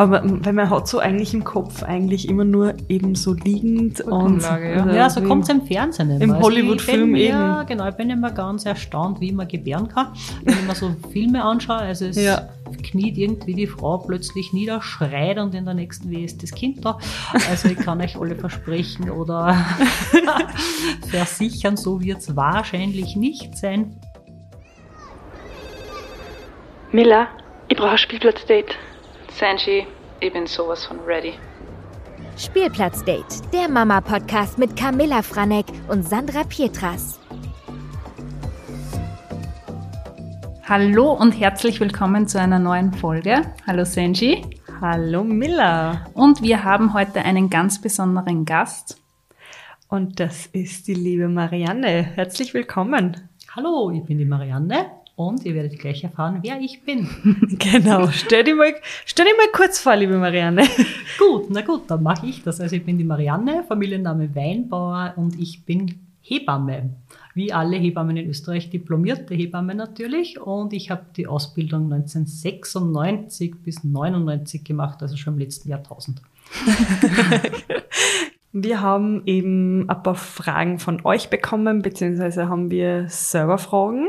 [0.00, 4.40] Aber weil man hat so eigentlich im Kopf eigentlich immer nur eben so liegend und
[4.40, 4.90] ja.
[4.94, 6.22] Ja, so kommt es im Fernsehen immer.
[6.22, 7.36] Im Also Hollywood-Film eben.
[7.36, 7.86] Ja, genau.
[7.86, 10.06] Ich bin immer ganz erstaunt, wie man gebären kann,
[10.42, 11.80] wenn ich mir so Filme anschaue.
[11.80, 12.48] Also es Ja.
[12.82, 16.82] kniet irgendwie die Frau plötzlich nieder, schreit und in der nächsten Wehe ist das Kind
[16.82, 16.96] da.
[17.50, 19.54] Also ich kann euch alle versprechen oder
[21.10, 23.96] versichern, so wird es wahrscheinlich nicht sein.
[26.90, 27.26] Miller,
[27.68, 28.76] ich brauche ein Spielplatzdate.
[29.30, 29.86] Sanji,
[30.18, 31.34] ich bin sowas von ready.
[32.36, 37.20] Spielplatzdate, der Mama-Podcast mit Camilla Franek und Sandra Pietras.
[40.68, 43.42] Hallo und herzlich willkommen zu einer neuen Folge.
[43.66, 44.44] Hallo Senji.
[44.80, 46.06] Hallo Miller.
[46.14, 49.00] Und wir haben heute einen ganz besonderen Gast.
[49.88, 52.02] Und das ist die liebe Marianne.
[52.02, 53.16] Herzlich willkommen.
[53.54, 57.06] Hallo, ich bin die Marianne und ihr werdet gleich erfahren, wer ich bin.
[57.58, 58.08] Genau.
[58.10, 58.74] Stell dich mal,
[59.04, 60.62] stell dich mal kurz vor, liebe Marianne.
[61.18, 62.58] Gut, na gut, dann mache ich das.
[62.60, 66.94] Also ich bin die Marianne, Familienname Weinbauer und ich bin Hebamme.
[67.34, 70.40] Wie alle Hebammen in Österreich, diplomierte Hebamme natürlich.
[70.40, 76.22] Und ich habe die Ausbildung 1996 bis 99 gemacht, also schon im letzten Jahrtausend.
[78.52, 84.08] Wir haben eben ein paar Fragen von euch bekommen, beziehungsweise haben wir selber Fragen.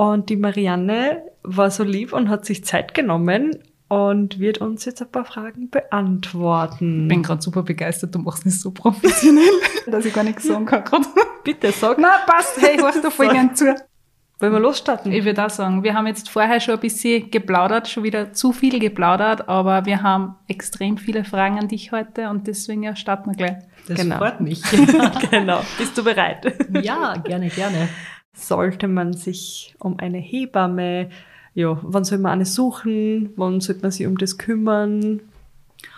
[0.00, 5.02] Und die Marianne war so lieb und hat sich Zeit genommen und wird uns jetzt
[5.02, 7.02] ein paar Fragen beantworten.
[7.02, 9.44] Ich bin gerade super begeistert, du machst es so professionell,
[9.90, 11.04] dass ich gar nichts sagen kann gerade.
[11.44, 13.74] Bitte sag, Na, passt, hey, hörst du voll gern zu.
[14.38, 15.12] wollen wir losstarten?
[15.12, 18.52] Ich würde auch sagen, wir haben jetzt vorher schon ein bisschen geplaudert, schon wieder zu
[18.52, 23.32] viel geplaudert, aber wir haben extrem viele Fragen an dich heute und deswegen ja, starten
[23.32, 23.58] wir gleich.
[23.86, 24.16] Das Genau.
[24.16, 24.62] freut mich.
[25.30, 25.60] genau.
[25.76, 26.54] Bist du bereit?
[26.82, 27.88] ja, gerne, gerne.
[28.32, 31.10] Sollte man sich um eine Hebamme,
[31.54, 33.32] ja, wann soll man eine suchen?
[33.36, 35.20] Wann sollte man sich um das kümmern?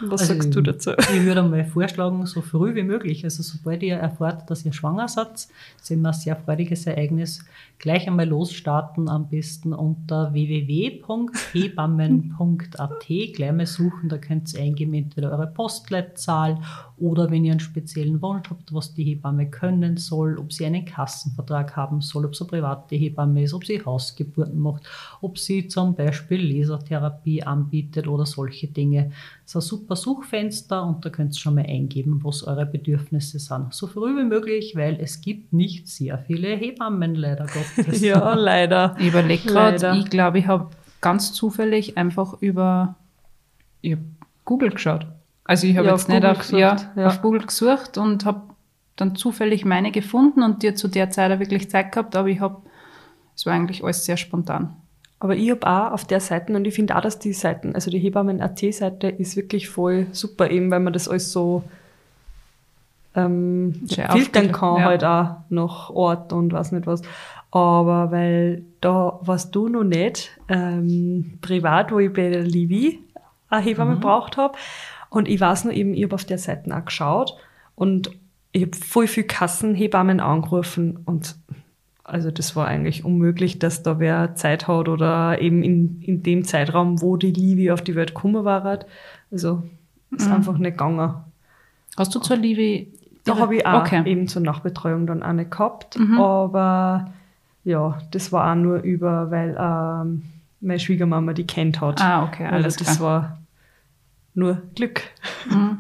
[0.00, 0.91] Was Also, sagst du dazu?
[1.12, 3.25] Ich würde mal vorschlagen, so früh wie möglich.
[3.25, 7.44] Also sobald ihr erfahrt, dass ihr schwanger seid, ist immer ein sehr freudiges Ereignis.
[7.78, 13.06] Gleich einmal losstarten, am besten unter www.hebammen.at.
[13.09, 16.60] Gleich mal suchen, da könnt ihr eingeben, entweder eure Postleitzahl
[16.98, 20.84] oder wenn ihr einen speziellen Wunsch habt, was die Hebamme können soll, ob sie einen
[20.84, 24.84] Kassenvertrag haben soll, ob sie eine private Hebamme ist, ob sie Hausgeburten macht,
[25.21, 29.10] ob sie zum Beispiel Lasertherapie anbietet oder solche Dinge.
[29.53, 33.39] Das ist ein super Suchfenster und da könnt ihr schon mal eingeben, was eure Bedürfnisse
[33.39, 33.75] sind.
[33.75, 38.01] So früh wie möglich, weil es gibt nicht sehr viele Hebammen, leider Gottes.
[38.03, 38.97] Ja, leider.
[38.99, 40.71] Ich überlege gerade, ich glaube, ich habe
[41.03, 42.97] ganz zufällig einfach über
[44.45, 45.07] Google geschaut.
[45.45, 47.07] Also ich habe Ja, jetzt auf nicht Google auf, ja, gesucht, ja.
[47.09, 48.43] auf Google gesucht und habe
[48.97, 52.41] dann zufällig meine gefunden und dir zu der Zeit auch wirklich Zeit gehabt, aber ich
[52.41, 52.63] habe,
[53.34, 54.77] es war eigentlich alles sehr spontan.
[55.22, 57.93] Aber ich habe auch auf der Seite und ich finde auch, dass die Seiten, also
[57.93, 61.62] die Hebammen.at-Seite ist wirklich voll super, eben weil man das alles so
[63.15, 64.84] ähm, filtern kann, ja.
[64.84, 67.03] halt auch nach Ort und was nicht was.
[67.53, 72.99] Aber weil da warst du noch nicht ähm, privat, wo ich bei der Livi
[73.49, 74.59] eine Hebamme gebraucht habe.
[75.09, 77.37] Und ich weiß noch eben, ich habe auf der Seite auch geschaut
[77.77, 78.10] und
[78.50, 81.37] ich habe voll viel Kassenhebammen angerufen und
[82.05, 86.45] also das war eigentlich unmöglich, dass da wer Zeit hat oder eben in, in dem
[86.45, 88.65] Zeitraum, wo die Livi auf die Welt gekommen war.
[88.65, 88.87] halt.
[89.31, 89.63] Also
[90.11, 91.15] ist einfach nicht gegangen.
[91.97, 92.87] Hast du zur Liebe?
[93.25, 94.03] Da habe ich auch Okay.
[94.05, 95.99] eben zur Nachbetreuung dann auch nicht gehabt.
[95.99, 96.19] Mhm.
[96.19, 97.13] Aber
[97.65, 100.23] ja, das war auch nur über, weil ähm,
[100.61, 102.01] meine Schwiegermama die kennt hat.
[102.01, 103.09] Ah, okay, alles also das klar.
[103.09, 103.39] war
[104.34, 105.03] nur Glück.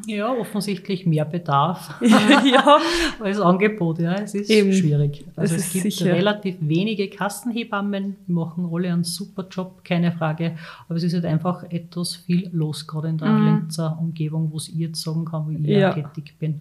[0.06, 1.94] Ja, offensichtlich mehr Bedarf
[2.44, 2.78] ja,
[3.20, 3.98] als Angebot.
[4.00, 4.72] Ja, es ist Eben.
[4.72, 5.24] schwierig.
[5.36, 6.12] Also Es es, gibt sicher.
[6.12, 10.56] relativ wenige Kassenhebammen, die machen alle einen super Job, keine Frage.
[10.88, 13.46] Aber es ist halt einfach etwas viel los, gerade in der Mhm.
[13.62, 15.92] Linzer Umgebung, wo ich jetzt sagen kann, wo ich Ja.
[15.92, 16.60] tätig bin.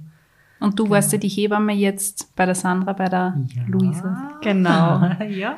[0.59, 3.35] Und du warst ja die Hebamme jetzt bei der Sandra, bei der
[3.67, 4.33] Luisa.
[4.41, 5.01] genau.
[5.29, 5.57] ja.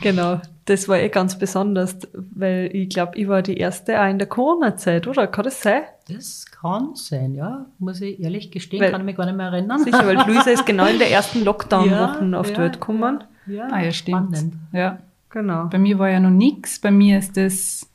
[0.00, 4.18] Genau, das war eh ganz besonders, weil ich glaube, ich war die erste auch in
[4.18, 5.26] der Corona-Zeit, oder?
[5.26, 5.82] Kann das sein?
[6.08, 7.66] Das kann sein, ja.
[7.78, 9.82] Muss ich ehrlich gestehen, Weil- kann ich mich gar nicht mehr erinnern.
[9.82, 13.24] Sicher, weil Luisa ist genau in der ersten Lockdown-Wochen Ja, auf die ja, Welt gekommen.
[13.46, 14.36] Ja, Ah ja, stimmt.
[14.36, 14.54] spannend.
[14.72, 14.98] Ja.
[15.30, 15.64] Genau.
[15.66, 16.78] Bei mir war ja noch nichts.
[16.78, 17.88] Bei mir ist das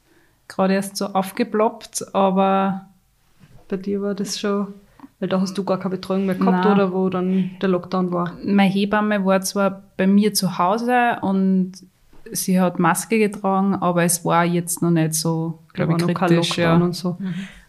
[0.47, 2.85] gerade erst so aufgeploppt, aber
[3.69, 4.73] Bei dir war das schon,
[5.19, 6.73] weil da hast du gar keine Betreuung mehr gehabt, Nein.
[6.73, 8.33] oder wo dann der Lockdown war.
[8.43, 11.73] meine Hebamme war zwar bei mir zu Hause und
[12.31, 16.57] sie hat Maske getragen, aber es war jetzt noch nicht so, glaube ich, kritisch.
[16.57, 16.75] Ja.
[16.75, 17.17] und so.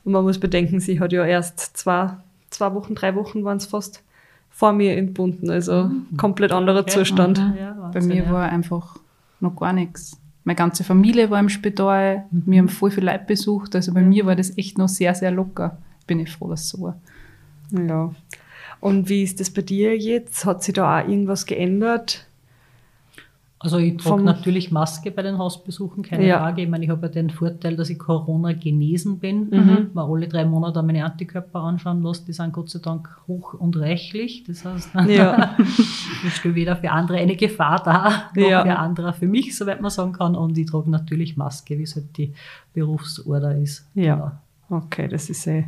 [0.05, 2.11] Und man muss bedenken, sie hat ja erst zwei,
[2.51, 4.03] zwei Wochen, drei Wochen waren es fast
[4.51, 5.51] vor mir entbunden.
[5.51, 6.91] Also komplett anderer Okay.
[6.91, 7.39] Zustand.
[7.39, 8.33] Ja, Bei Wahnsinn, mir ja.
[8.33, 8.97] war einfach
[9.41, 10.19] noch gar nichts.
[10.45, 12.25] Meine ganze Familie war im Spital.
[12.31, 13.77] Wir haben voll viel Leute besucht.
[13.77, 15.77] Also bei mir war das echt noch sehr, sehr locker.
[16.07, 16.97] Bin ich froh, dass es so war.
[17.71, 18.11] Ja.
[18.81, 20.45] Und wie ist das bei dir jetzt?
[20.47, 22.27] Hat sich da auch irgendwas geändert?
[23.61, 26.39] Also ich trage natürlich Maske bei den Hausbesuchen, keine Ja.
[26.39, 26.63] Frage.
[26.63, 29.51] Ich meine, ich habe ja den Vorteil, dass ich Corona genesen bin.
[29.51, 29.91] Mhm.
[29.95, 33.77] Mal alle drei Monate meine Antikörper anschauen lasse, die sind Gott sei Dank hoch und
[33.77, 34.45] reichlich.
[34.47, 35.57] Das heißt, Ja.
[35.59, 38.63] ich stelle weder für andere eine Gefahr dar, noch Ja.
[38.63, 40.37] für andere für mich, soweit man sagen kann.
[40.37, 42.33] Und ich trage natürlich Maske, wie es halt die
[42.75, 43.89] Berufsorder ist.
[43.95, 44.39] Ja.
[44.69, 44.83] Genau.
[44.85, 45.65] Okay, das ist eh,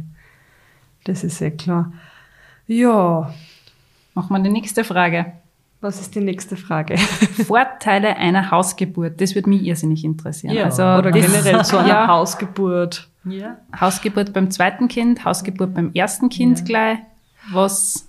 [1.05, 1.93] das ist eh klar.
[2.69, 3.35] Ja,
[4.15, 5.27] Machen wir die nächste Frage.
[5.81, 6.97] Was ist die nächste Frage?
[7.47, 9.21] Vorteile einer Hausgeburt.
[9.21, 10.55] Das würde mich irrsinnig interessieren.
[10.55, 13.09] Ja, also Oder das- generell zu einer ja, Hausgeburt.
[13.25, 13.57] Ja.
[13.79, 16.65] Hausgeburt beim zweiten Kind, Hausgeburt beim ersten Kind Ja.
[16.65, 16.99] gleich.
[17.53, 18.07] Was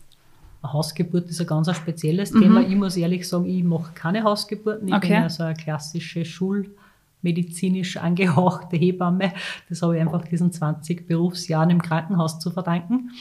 [0.62, 2.42] Eine Hausgeburt ist ein ganz ein spezielles Mhm.
[2.42, 2.62] Thema.
[2.62, 4.88] Ich muss ehrlich sagen, ich mache keine Hausgeburten.
[4.90, 5.08] Ich Okay.
[5.08, 6.24] bin ja so eine klassische
[7.22, 9.34] schulmedizinisch angehauchte Hebamme.
[9.70, 13.12] Das habe ich einfach diesen 20 Berufsjahren im Krankenhaus zu verdanken.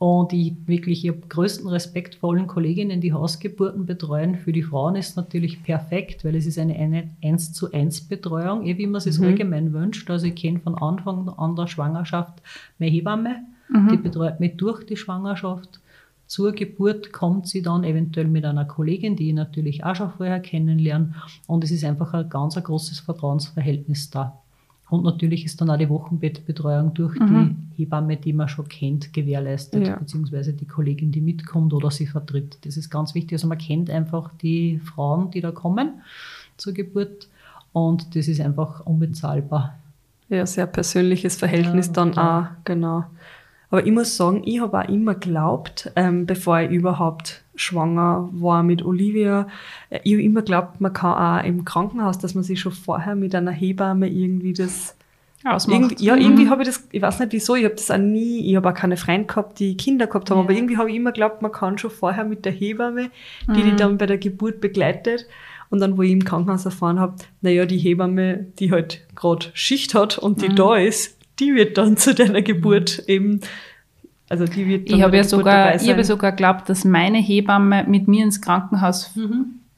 [0.00, 4.34] Und ich wirklich, ich habe größten Respekt vor allen Kolleginnen, die Hausgeburten betreuen.
[4.34, 8.64] Für die Frauen ist natürlich perfekt, weil es ist eine, eine 1 zu 1 Betreuung,
[8.64, 10.08] eh wie man es sich allgemein wünscht.
[10.08, 12.40] Also ich kenne von Anfang an der Schwangerschaft
[12.78, 13.44] meine Hebamme,
[13.92, 15.80] die betreut mich durch die Schwangerschaft.
[16.26, 20.40] Zur Geburt kommt sie dann eventuell mit einer Kollegin, die ich natürlich auch schon vorher
[20.40, 21.14] kennenlernen.
[21.46, 24.40] Und es ist einfach ein ganz ein großes Vertrauensverhältnis da.
[24.90, 29.86] Und natürlich ist dann auch die Wochenbettbetreuung durch die Hebamme, die man schon kennt, gewährleistet,
[29.86, 29.96] Ja.
[29.96, 32.58] beziehungsweise die Kollegin, die mitkommt oder sie vertritt.
[32.62, 33.34] Das ist ganz wichtig.
[33.34, 36.00] Also man kennt einfach die Frauen, die da kommen
[36.56, 37.28] zur Geburt.
[37.72, 39.78] Und das ist einfach unbezahlbar.
[40.28, 42.42] Ja, sehr persönliches Verhältnis Ja, dann klar.
[42.58, 43.04] auch, genau.
[43.70, 48.62] Aber ich muss sagen, ich habe auch immer geglaubt, ähm, bevor ich überhaupt schwanger war
[48.62, 49.46] mit Olivia,
[50.02, 53.34] ich habe immer geglaubt, man kann auch im Krankenhaus, dass man sich schon vorher mit
[53.34, 54.96] einer Hebamme irgendwie das
[55.44, 55.80] ausmacht.
[55.80, 58.40] Irgendwie, ja, irgendwie habe ich das, ich weiß nicht wieso, ich habe das auch nie,
[58.50, 60.44] ich habe auch keine Freunde gehabt, die Kinder gehabt haben, Ja.
[60.44, 63.10] aber irgendwie habe ich immer geglaubt, man kann schon vorher mit der Hebamme,
[63.46, 63.54] die Mhm.
[63.64, 65.26] die dann bei der Geburt begleitet.
[65.70, 69.94] Und dann, wo ich im Krankenhaus erfahren habe, naja, die Hebamme, die halt gerade Schicht
[69.94, 70.40] hat und Mhm.
[70.42, 73.40] die da ist, die wird dann zu deiner Geburt eben,
[74.30, 78.08] also die wird Ich habe ja sogar, ich habe sogar geglaubt, dass meine Hebamme mit
[78.08, 79.12] mir ins Krankenhaus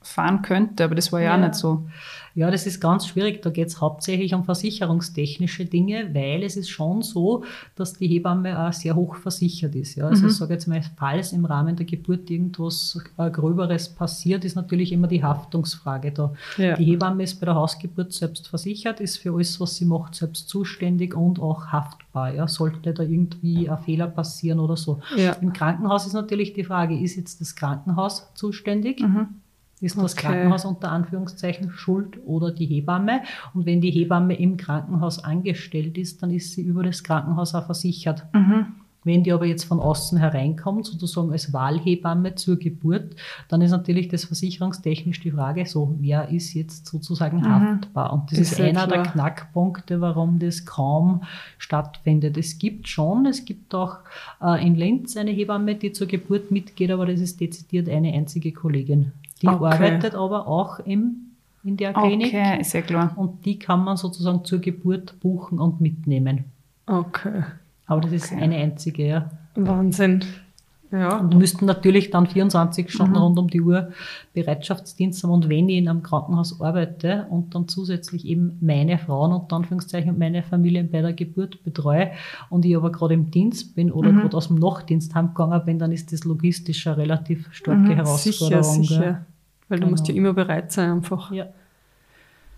[0.02, 1.36] fahren könnte, aber das war ja, Ja.
[1.38, 1.86] nicht so.
[2.34, 3.42] Ja, das ist ganz schwierig.
[3.42, 7.44] Da geht es hauptsächlich um versicherungstechnische Dinge, weil es ist schon so,
[7.74, 9.96] dass die Hebamme auch sehr hoch versichert ist.
[9.96, 10.08] Ja.
[10.08, 14.56] Also ich sage jetzt mal, falls im Rahmen der Geburt irgendwas äh, Gröberes passiert, ist
[14.56, 16.32] natürlich immer die Haftungsfrage da.
[16.56, 16.76] Ja.
[16.76, 20.48] Die Hebamme ist bei der Hausgeburt selbst versichert, ist für alles, was sie macht, selbst
[20.48, 22.34] zuständig und auch haftbar.
[22.34, 22.48] Ja.
[22.48, 25.00] Sollte da irgendwie ein Fehler passieren oder so.
[25.16, 25.32] Ja.
[25.34, 29.02] Im Krankenhaus ist natürlich die Frage, ist jetzt das Krankenhaus zuständig?
[29.82, 30.28] Ist das Okay.
[30.28, 33.20] Krankenhaus unter Anführungszeichen schuld oder die Hebamme?
[33.52, 37.66] Und wenn die Hebamme im Krankenhaus angestellt ist, dann ist sie über das Krankenhaus auch
[37.66, 38.24] versichert.
[39.04, 43.16] Wenn die aber jetzt von außen hereinkommt, sozusagen als Wahlhebamme zur Geburt,
[43.48, 48.12] dann ist natürlich das versicherungstechnisch die Frage so, wer ist jetzt sozusagen haftbar?
[48.12, 49.02] Und das Ist ist, einer der.
[49.02, 51.22] Knackpunkte, warum das kaum
[51.58, 52.36] stattfindet.
[52.36, 53.98] Es gibt schon, es gibt auch
[54.40, 58.52] äh, in Linz eine Hebamme, die zur Geburt mitgeht, aber das ist dezidiert eine einzige
[58.52, 59.10] Kollegin.
[59.42, 59.64] Die Okay.
[59.74, 61.32] arbeitet aber auch im,
[61.64, 63.12] in der Klinik Okay, ist ja klar.
[63.16, 66.44] und die kann man sozusagen zur Geburt buchen und mitnehmen.
[66.86, 67.42] Okay.
[67.86, 68.42] Aber das ist Okay.
[68.42, 69.30] eine einzige, ja.
[69.54, 70.24] Wahnsinn.
[70.90, 71.16] Ja.
[71.20, 73.18] Und müssten natürlich dann 24 Stunden Mhm.
[73.18, 73.92] rund um die Uhr
[74.34, 75.30] Bereitschaftsdienst haben.
[75.30, 80.10] Und wenn ich in einem Krankenhaus arbeite und dann zusätzlich eben meine Frauen und Anführungszeichen
[80.10, 82.10] und meine Familien bei der Geburt betreue
[82.50, 84.20] und ich aber gerade im Dienst bin oder Mhm.
[84.20, 87.86] gerade aus dem Nachtdienst heimgegangen bin, dann ist das logistisch eine relativ starke Mhm.
[87.86, 87.96] Sicher,
[88.50, 88.82] Herausforderung.
[88.82, 89.00] sicher.
[89.00, 89.18] gell?
[89.68, 89.90] Weil du Genau.
[89.92, 91.30] musst ja immer bereit sein einfach.
[91.32, 91.46] Ja.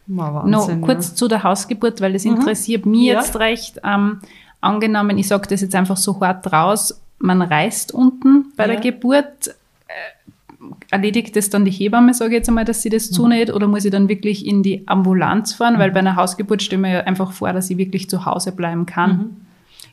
[0.07, 2.37] Noch Wahnsinn, kurz zu der Hausgeburt, weil das Mhm.
[2.37, 3.15] interessiert mich Ja.
[3.21, 3.81] jetzt recht.
[3.85, 4.21] Ähm,
[4.61, 8.81] angenommen, ich sage das jetzt einfach so hart raus, man reist unten bei der Ja.
[8.81, 13.15] Geburt, äh, erledigt das dann die Hebamme, sage ich jetzt einmal, dass sie das Mhm.
[13.15, 15.79] zunäht, oder muss ich dann wirklich in die Ambulanz fahren?
[15.79, 18.53] Weil bei einer Hausgeburt stelle ich mir ja einfach vor, dass ich wirklich zu Hause
[18.53, 19.11] bleiben kann.
[19.17, 19.37] Mhm.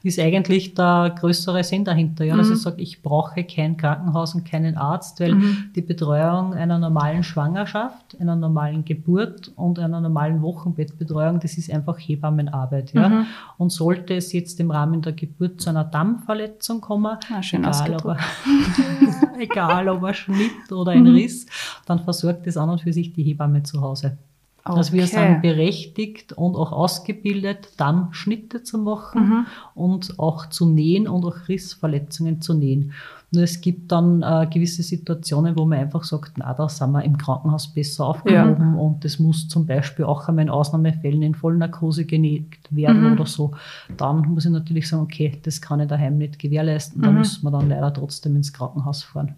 [0.04, 2.54] Ist eigentlich der größere Sinn dahinter, ja, dass Mhm.
[2.54, 5.58] ich sage, ich brauche kein Krankenhaus und keinen Arzt, weil Mhm.
[5.76, 11.98] die Betreuung einer normalen Schwangerschaft, einer normalen Geburt und einer normalen Wochenbettbetreuung, das ist einfach
[12.00, 12.94] Hebammenarbeit.
[12.94, 13.10] Ja.
[13.10, 13.26] Mhm.
[13.60, 17.94] Und sollte es jetzt im Rahmen der Geburt zu einer Dammverletzung kommen, Ah, schön egal,
[17.96, 18.18] ob er,
[19.40, 21.10] egal ob ein Schnitt oder ein Mhm.
[21.16, 21.46] Riss,
[21.86, 24.18] dann versorgt es an und für sich die Hebamme zu Hause.
[24.64, 25.16] Also wir Okay.
[25.32, 29.46] sind berechtigt und auch ausgebildet, dann Schnitte zu machen Mhm.
[29.74, 32.94] und auch zu nähen und auch Rissverletzungen zu nähen.
[33.34, 37.02] Nur es gibt dann äh, gewisse Situationen, wo man einfach sagt, na, da sind wir
[37.04, 42.06] im Krankenhaus besser aufgehoben und das muss zum Beispiel auch einmal in Ausnahmefällen in Vollnarkose
[42.06, 43.14] genäht werden Mhm.
[43.14, 43.52] oder so.
[43.98, 47.20] Dann muss ich natürlich sagen, okay, das kann ich daheim nicht gewährleisten, da Mhm.
[47.20, 49.36] müssen wir dann leider trotzdem ins Krankenhaus fahren.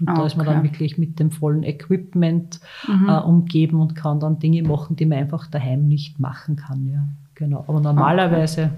[0.00, 0.70] Und da ist man dann Okay.
[0.70, 3.08] wirklich mit dem vollen Equipment Mhm.
[3.08, 6.86] äh, umgeben und kann dann Dinge machen, die man einfach daheim nicht machen kann.
[6.90, 7.06] Ja.
[7.34, 7.64] Genau.
[7.68, 8.70] Aber normalerweise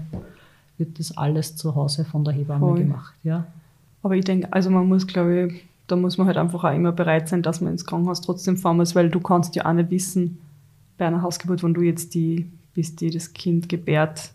[0.77, 2.79] wird das alles zu Hause von der Hebamme Voll.
[2.79, 3.13] gemacht.
[3.23, 3.45] Ja.
[4.01, 6.91] Aber ich denke, also man muss, glaube ich, da muss man halt einfach auch immer
[6.91, 9.91] bereit sein, dass man ins Krankenhaus trotzdem fahren muss, weil du kannst ja auch nicht
[9.91, 10.37] wissen,
[10.97, 14.31] bei einer Hausgeburt, wenn du jetzt die, bis die das Kind gebärt,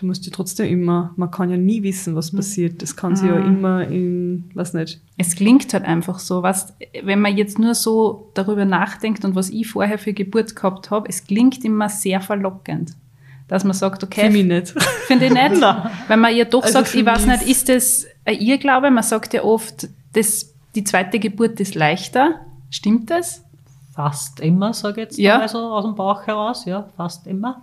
[0.00, 2.80] du musst ja trotzdem immer, man kann ja nie wissen, was passiert.
[2.82, 7.20] Das kann sich ja immer in, weiß nicht, Es klingt halt einfach so, was, wenn
[7.20, 11.24] man jetzt nur so darüber nachdenkt und was ich vorher für Geburt gehabt habe, es
[11.24, 12.92] klingt immer sehr verlockend.
[13.48, 14.74] Dass man sagt, okay, mich nicht.
[15.06, 15.60] finde ich nicht.
[16.08, 18.90] Wenn man ja doch Also sagt, ich weiß nicht, ist das ein Irrglaube?
[18.92, 22.36] Man sagt ja oft, das, die zweite Geburt ist leichter.
[22.70, 23.42] Stimmt das?
[23.92, 25.38] Fast immer, sage ich jetzt Ja.
[25.38, 26.64] mal so aus dem Bauch heraus.
[26.64, 27.62] Ja, fast immer.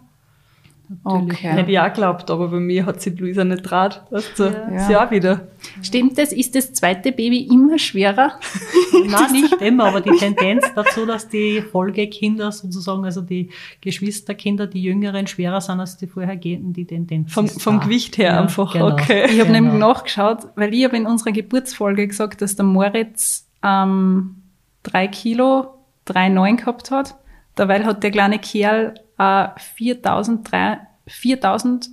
[1.03, 1.50] Okay.
[1.50, 4.01] Hätte ich auch geglaubt, aber bei mir hat die Luisa nicht traut.
[4.10, 4.79] Weißt du, Ja.
[4.88, 5.48] sie auch wieder.
[5.82, 6.32] Stimmt das?
[6.32, 8.39] Ist das zweite Baby immer schwerer?
[9.06, 13.50] Nein, nicht immer, aber die Tendenz dazu, dass die Folgekinder sozusagen, also die
[13.82, 17.34] Geschwisterkinder, die Jüngeren, schwerer sind als die vorhergehenden, die Tendenz.
[17.34, 17.84] Vom, ist vom da.
[17.86, 18.72] Gewicht her Ja, einfach.
[18.74, 18.91] genau.
[18.91, 19.25] Okay.
[19.25, 19.51] Ich habe Genau.
[19.60, 24.38] nämlich nachgeschaut, weil ich habe in unserer Geburtsfolge gesagt, dass der Moritz ähm,
[24.84, 25.67] drei Kilo,
[26.06, 27.15] drei neun gehabt hat.
[27.56, 31.89] Dabei hat der kleine Kerl äh, 4003 4000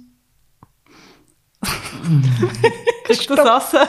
[3.04, 3.86] Kriegst du das raus?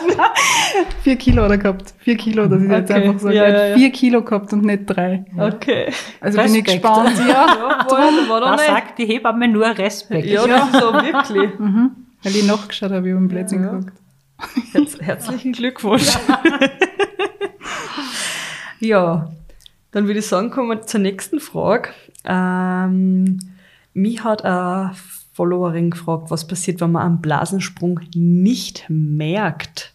[1.03, 1.93] vier Kilo hat er gehabt.
[1.99, 3.03] Vier Kilo, das ist jetzt Okay.
[3.07, 3.29] einfach so.
[3.29, 3.75] Ja, er hat ja, ja.
[3.77, 5.25] vier Kilo gehabt und nicht drei.
[5.37, 5.91] Okay.
[6.21, 6.83] Also bin ich Respekt.
[6.83, 7.17] gespannt.
[7.19, 10.25] Ja, Ja, war, war Da sagt die Hebamme nur Respekt.
[10.27, 11.49] Ja, ist so wirklich.
[12.23, 13.71] weil ich nachgeschaut habe, ich habe im Blödsinn Ja.
[13.71, 13.93] geguckt.
[14.73, 16.09] Herz, herzlichen Glückwunsch.
[18.79, 19.31] ja,
[19.91, 21.89] dann würde ich sagen, kommen wir zur nächsten Frage.
[22.25, 23.39] Ähm,
[23.93, 24.91] mich hat eine
[25.33, 29.93] Followerin gefragt, was passiert, wenn man einen Blasensprung nicht merkt.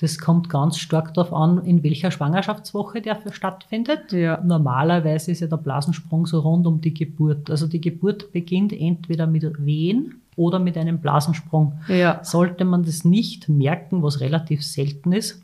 [0.00, 4.12] Das kommt ganz stark darauf an, in welcher Schwangerschaftswoche der für stattfindet.
[4.12, 4.40] Ja.
[4.44, 7.50] Normalerweise ist ja der Blasensprung so rund um die Geburt.
[7.50, 11.80] Also die Geburt beginnt entweder mit Wehen oder mit einem Blasensprung.
[11.88, 12.22] Ja.
[12.22, 15.42] Sollte man das nicht merken, was relativ selten ist,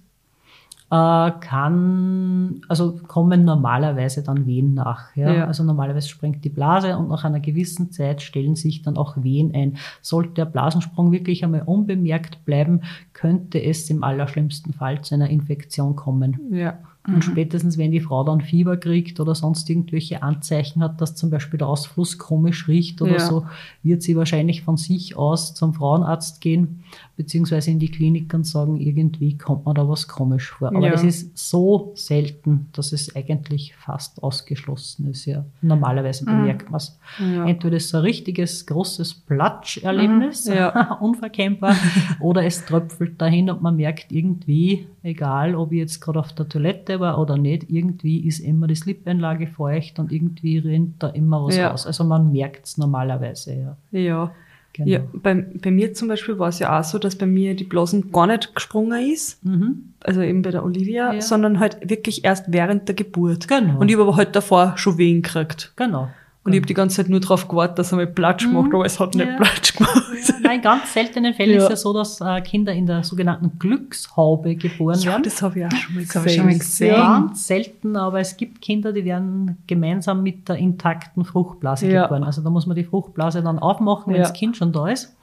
[1.41, 5.15] kann, also kommen normalerweise dann Wehen nach.
[5.17, 5.33] Ja?
[5.33, 5.47] Ja.
[5.47, 9.53] Also normalerweise sprengt die Blase und nach einer gewissen Zeit stellen sich dann auch Wehen
[9.55, 9.77] ein.
[10.03, 12.83] Sollte der Blasensprung wirklich einmal unbemerkt bleiben,
[13.13, 16.39] könnte es im allerschlimmsten Fall zu einer Infektion kommen.
[16.51, 16.79] Ja.
[17.07, 21.29] Und spätestens, wenn die Frau dann Fieber kriegt oder sonst irgendwelche Anzeichen hat, dass zum
[21.29, 23.19] Beispiel der Ausfluss komisch riecht oder Ja.
[23.21, 23.45] so,
[23.83, 26.83] wird sie wahrscheinlich von sich aus zum Frauenarzt gehen,
[27.19, 30.69] beziehungsweise in die Klinik und sagen, irgendwie kommt mir da was komisch vor.
[30.69, 30.93] Aber Ja.
[30.93, 35.27] das ist so selten, dass es eigentlich fast ausgeschlossen ist.
[35.27, 35.45] Ja.
[35.61, 36.99] Normalerweise bemerkt man es.
[37.21, 37.45] Ja.
[37.47, 40.55] Entweder ist es ein richtiges, großes Platsch-Erlebnis, Mhm.
[40.55, 40.95] Ja.
[41.01, 41.77] unverkennbar,
[42.21, 46.49] oder es tröpfelt dahin und man merkt irgendwie, egal ob ich jetzt gerade auf der
[46.49, 51.45] Toilette war oder nicht, irgendwie ist immer die Slip-Einlage feucht und irgendwie rennt da immer
[51.45, 51.69] was Ja.
[51.71, 51.87] raus.
[51.87, 53.77] Also man merkt es normalerweise, ja.
[53.99, 54.33] Ja.
[54.77, 54.91] Genau.
[54.91, 57.63] ja bei, bei mir zum Beispiel war es ja auch so, dass bei mir die
[57.63, 59.45] Blasen gar nicht gesprungen ist.
[59.45, 59.93] Mhm.
[60.01, 61.21] Also eben bei der Olivia, Ja.
[61.21, 63.47] sondern halt wirklich erst während der Geburt.
[63.47, 63.79] Genau.
[63.79, 65.73] Und ich habe aber halt davor schon Wehen gekriegt.
[65.77, 66.09] Genau.
[66.45, 68.85] Und ich habe die ganze Zeit nur darauf gewartet, dass er mal Platsch macht, aber
[68.85, 69.31] es hat nicht Mhm.
[69.33, 69.37] Ja.
[69.39, 70.03] Platsch gemacht.
[70.29, 71.63] Ja, nein, in ganz seltenen Fällen Ja.
[71.65, 75.23] ist ja so, dass äh, Kinder in der sogenannten Glückshaube geboren Ja, werden.
[75.23, 76.29] das habe ich auch schon mal gesehen.
[76.37, 76.95] schon mal gesehen.
[76.97, 82.03] Ganz selten, aber es gibt Kinder, die werden gemeinsam mit der intakten Fruchtblase Ja.
[82.03, 82.25] geboren.
[82.25, 84.23] Also da muss man die Fruchtblase dann aufmachen, wenn Ja.
[84.29, 85.17] das Kind schon da ist,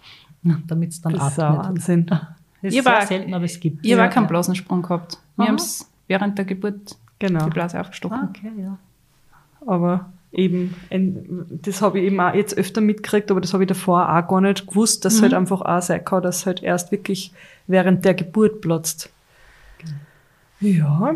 [0.68, 1.66] damit es dann Das ist auch atmet.
[1.68, 2.06] Wahnsinn.
[2.64, 4.08] Das ist war- selten, aber es gibt Ich habe Ja.
[4.10, 5.18] auch keinen Blasensprung gehabt.
[5.36, 7.46] Wir haben es während der Geburt Genau.
[7.46, 8.18] die Blase aufgestochen.
[8.20, 8.78] Ah, okay, ja.
[9.68, 13.68] Aber eben, ein- das habe ich eben auch jetzt öfter mitgekriegt, aber das habe ich
[13.68, 16.64] davor auch gar nicht gewusst, dass es halt einfach auch sein kann, dass es halt
[16.64, 17.32] erst wirklich
[17.68, 19.10] während der Geburt platzt.
[20.60, 21.16] Ja.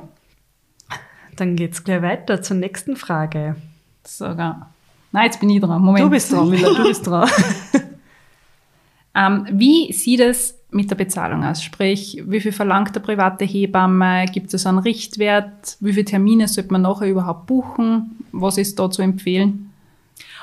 [1.36, 3.56] Dann geht's gleich weiter zur nächsten Frage.
[4.04, 4.72] Sogar.
[5.12, 5.82] Nein, jetzt bin ich dran.
[5.82, 6.06] Moment.
[6.06, 7.30] Du bist dran, Mila, du bist dran.
[9.18, 11.64] Ähm, wie sieht es mit der Bezahlung aus?
[11.64, 14.26] Sprich, wie viel verlangt der private Hebamme?
[14.32, 15.78] Gibt es einen Richtwert?
[15.80, 18.18] Wie viele Termine sollte man nachher überhaupt buchen?
[18.32, 19.72] Was ist da zu empfehlen?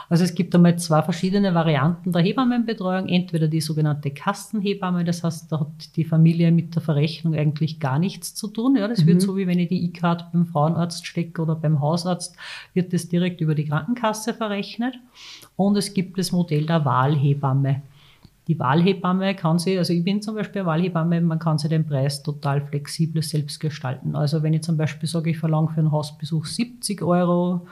[0.09, 3.09] Also es gibt einmal zwei verschiedene Varianten der Hebammenbetreuung.
[3.09, 7.99] Entweder die sogenannte Kassenhebamme, das heißt, da hat die Familie mit der Verrechnung eigentlich gar
[7.99, 8.77] nichts zu tun.
[8.77, 9.07] Ja, das Mhm.
[9.07, 12.37] wird so wie wenn ich die E-Card beim Frauenarzt stecke oder beim Hausarzt,
[12.75, 14.97] wird das direkt über die Krankenkasse verrechnet.
[15.57, 17.81] Und es gibt das Modell der Wahlhebamme.
[18.49, 22.23] Die Wahlhebamme kann sie, also ich bin zum Beispiel Wahlhebamme, man kann sich den Preis
[22.25, 24.17] total flexibel selbst gestalten.
[24.17, 27.67] Also wenn ich zum Beispiel sage, ich verlange für einen Hausbesuch 70 Euro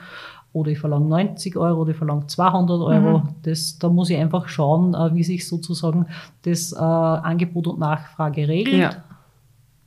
[0.53, 4.47] oder ich verlange 90 Euro oder ich verlange 200 Euro, das, da muss ich einfach
[4.47, 6.05] schauen, äh, wie sich sozusagen
[6.43, 9.03] das äh, Angebot und Nachfrage regelt Ja.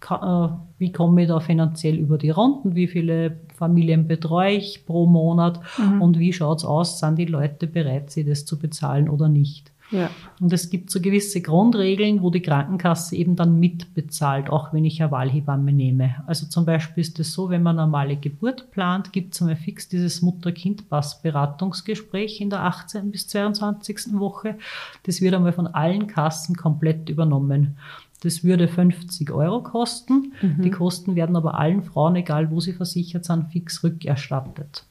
[0.01, 4.85] ka- äh, wie komme ich da finanziell über die Runden, wie viele Familien betreue ich
[4.85, 5.61] pro Monat
[6.01, 9.71] und wie schaut es aus, sind die Leute bereit, sie das zu bezahlen oder nicht.
[9.91, 10.11] Ja.
[10.41, 15.01] Und es gibt so gewisse Grundregeln, wo die Krankenkasse eben dann mitbezahlt, auch wenn ich
[15.03, 16.17] eine Wahlhebamme nehme.
[16.27, 19.57] Also zum Beispiel ist es so, wenn man eine normale Geburt plant, gibt es einmal
[19.57, 23.11] fix dieses Mutter-Kind-Pass-Beratungsgespräch in der 18.
[23.11, 24.19] bis 22.
[24.19, 24.57] Woche.
[25.05, 27.77] Das wird einmal von allen Kassen komplett übernommen.
[28.23, 30.33] Das würde 50 Euro kosten.
[30.41, 34.87] Die Kosten werden aber allen Frauen, egal wo sie versichert sind, fix rückerstattet.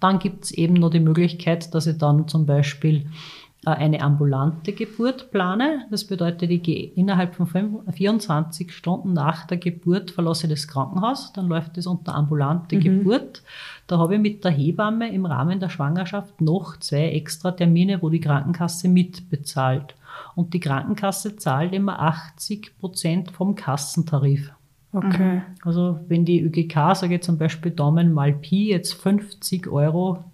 [0.00, 3.06] Dann gibt es eben noch die Möglichkeit, dass ich dann zum Beispiel
[3.64, 5.86] eine ambulante Geburt plane.
[5.90, 10.66] Das bedeutet, ich gehe innerhalb von fünf- 24 Stunden nach der Geburt verlasse ich das
[10.66, 13.42] Krankenhaus, dann läuft das unter ambulante Geburt.
[13.86, 18.08] Da habe ich mit der Hebamme im Rahmen der Schwangerschaft noch zwei extra Termine, wo
[18.08, 19.94] die Krankenkasse mitbezahlt.
[20.34, 24.52] Und die Krankenkasse zahlt immer 80 Prozent vom Kassentarif.
[24.92, 25.42] Okay.
[25.64, 30.24] Also wenn die ÖGK, sage ich zum Beispiel Daumen mal Pi, jetzt 50 Euro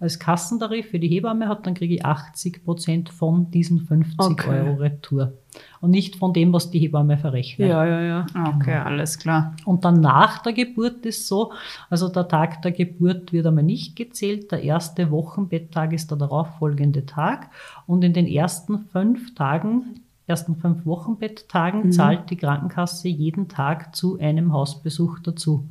[0.00, 4.48] als Kassentarif für die Hebamme hat, dann kriege ich 80 Prozent von diesen 50 Okay.
[4.50, 5.32] Euro Retour.
[5.80, 7.68] Und nicht von dem, was die Hebamme verrechnet.
[7.68, 8.26] Ja, ja, ja.
[8.56, 9.56] Okay, alles klar.
[9.64, 11.52] Und dann nach der Geburt ist so,
[11.90, 17.06] also der Tag der Geburt wird einmal nicht gezählt, der erste Wochenbetttag ist der darauffolgende
[17.06, 17.50] Tag
[17.86, 24.18] und in den ersten fünf Tagen, ersten fünf Wochenbetttagen zahlt die Krankenkasse jeden Tag zu
[24.20, 25.64] einem Hausbesuch dazu.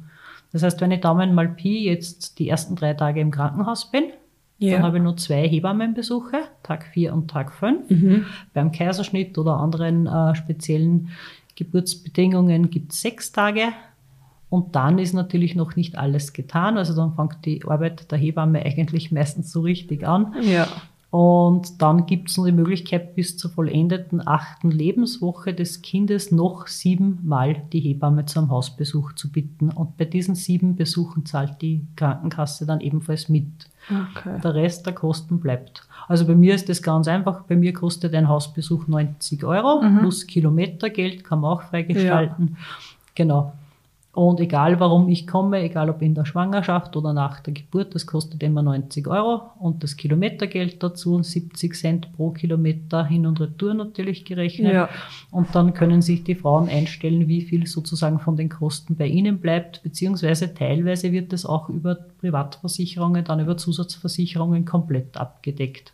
[0.51, 4.05] Das heißt, wenn ich Daumen mal Pi jetzt die ersten drei Tage im Krankenhaus bin,
[4.59, 4.73] Ja.
[4.73, 7.89] dann habe ich nur zwei Hebammenbesuche, Tag 4 und Tag 5.
[7.89, 8.25] Mhm.
[8.53, 11.09] Beim Kaiserschnitt oder anderen äh, speziellen
[11.55, 13.69] Geburtsbedingungen gibt es sechs Tage.
[14.49, 16.77] Und dann ist natürlich noch nicht alles getan.
[16.77, 20.33] Also dann fängt die Arbeit der Hebamme eigentlich meistens so richtig an.
[20.41, 20.67] Ja.
[21.09, 26.67] Und dann gibt es noch die Möglichkeit, bis zur vollendeten achten Lebenswoche des Kindes noch
[26.67, 29.69] siebenmal die Hebamme zum Hausbesuch zu bitten.
[29.69, 33.47] Und bei diesen sieben Besuchen zahlt die Krankenkasse dann ebenfalls mit.
[33.89, 34.41] Okay.
[34.43, 35.87] Der Rest der Kosten bleibt.
[36.09, 37.43] Also bei mir ist das ganz einfach.
[37.43, 42.57] Bei mir kostet ein Hausbesuch 90 Euro plus Kilometergeld, kann man auch freigestalten.
[43.15, 43.53] Genau.
[44.17, 48.07] Und egal warum ich komme, egal ob in der Schwangerschaft oder nach der Geburt, das
[48.07, 53.75] kostet immer 90 Euro und das Kilometergeld dazu, 70 Cent pro Kilometer hin und retour
[53.75, 54.73] natürlich gerechnet.
[54.73, 54.89] Ja.
[55.29, 59.37] Und dann können sich die Frauen einstellen, wie viel sozusagen von den Kosten bei ihnen
[59.37, 65.93] bleibt, beziehungsweise teilweise wird es auch über Privatversicherungen, dann über Zusatzversicherungen komplett abgedeckt.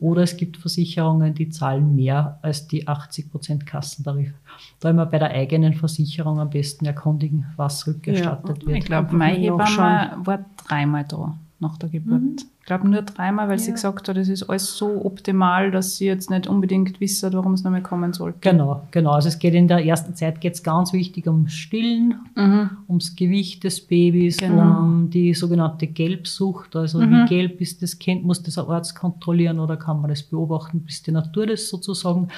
[0.00, 4.32] Oder es gibt Versicherungen, die zahlen mehr als die 80% Kassentarif.
[4.80, 8.78] Da immer bei der eigenen Versicherung am besten erkundigen, was rückerstattet wird.
[8.78, 12.42] Ich glaube, meine Hebamme war dreimal da nach der Geburt.
[12.60, 16.04] Ich glaube nur dreimal, weil sie gesagt hat, es ist alles so optimal, dass sie
[16.06, 18.38] jetzt nicht unbedingt wissen, warum es nochmal kommen sollte.
[18.42, 19.12] Genau, genau.
[19.12, 22.70] Also es geht in der ersten Zeit geht's ganz wichtig ums Stillen, Mhm.
[22.88, 24.80] ums Gewicht des Babys, Genau.
[24.80, 26.76] um die sogenannte Gelbsucht.
[26.76, 30.22] Also wie gelb ist das Kind, muss das ein Arzt kontrollieren oder kann man das
[30.22, 32.28] beobachten, bis die Natur das sozusagen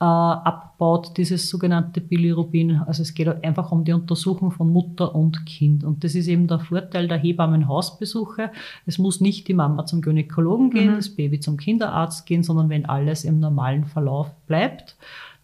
[0.00, 2.76] äh, abbaut, dieses sogenannte Bilirubin.
[2.86, 5.84] Also es geht einfach um die Untersuchung von Mutter und Kind.
[5.84, 8.50] Und das ist eben der Vorteil der Hebammenhausbesuche.
[8.86, 12.86] Es muss nicht die Mama zum Gynäkologen gehen, das Baby zum Kinderarzt gehen, sondern wenn
[12.86, 14.96] alles im normalen Verlauf bleibt,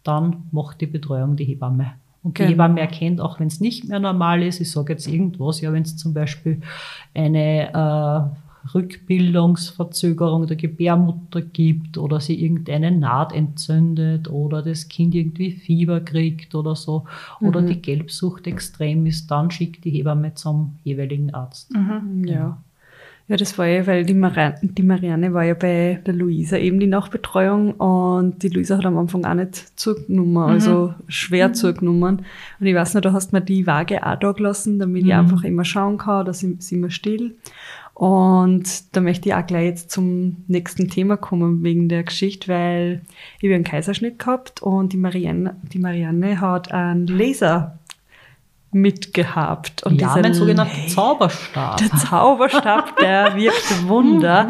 [0.02, 1.92] dann macht die Betreuung die Hebamme.
[2.22, 2.52] Und die Genau.
[2.52, 5.82] Hebamme erkennt, auch wenn es nicht mehr normal ist, ich sage jetzt irgendwas, ja, wenn
[5.82, 6.62] es zum Beispiel
[7.14, 15.52] eine äh, Rückbildungsverzögerung der Gebärmutter gibt oder sie irgendeine Naht entzündet oder das Kind irgendwie
[15.52, 17.04] Fieber kriegt oder so
[17.40, 21.72] oder die Gelbsucht extrem ist, dann schickt die Hebamme zum jeweiligen Arzt.
[22.24, 22.58] Ja.
[23.28, 26.78] Ja, das war ja, weil die, Marianne, die Marianne war ja bei der Luisa eben
[26.78, 32.22] die Nachbetreuung und die Luisa hat am Anfang auch nicht zugenommen, also schwer zugenommen.
[32.60, 35.12] Und ich weiß noch, da hast du mir die Waage auch da gelassen, damit ich
[35.12, 37.34] einfach immer schauen kann, dass ich, sie immer still.
[37.96, 43.00] Und da möchte ich auch gleich jetzt zum nächsten Thema kommen wegen der Geschichte, weil
[43.38, 47.78] ich habe einen Kaiserschnitt gehabt und die Marianne, die Marianne hat einen Laser
[48.70, 49.82] mitgehabt.
[49.84, 51.78] Und ja, mein sogenannter Zauberstab.
[51.78, 54.46] der Zauberstab, der wirkt Wunder.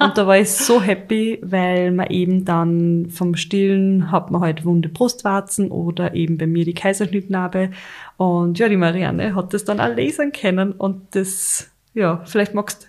[0.00, 4.64] Und da war ich so happy, weil man eben dann vom Stillen hat man halt
[4.64, 7.72] wunde Brustwarzen oder eben bei mir die Kaiserschnittnarbe.
[8.16, 12.88] Und ja, die Marianne hat das dann auch lesen können und das, ja, vielleicht magst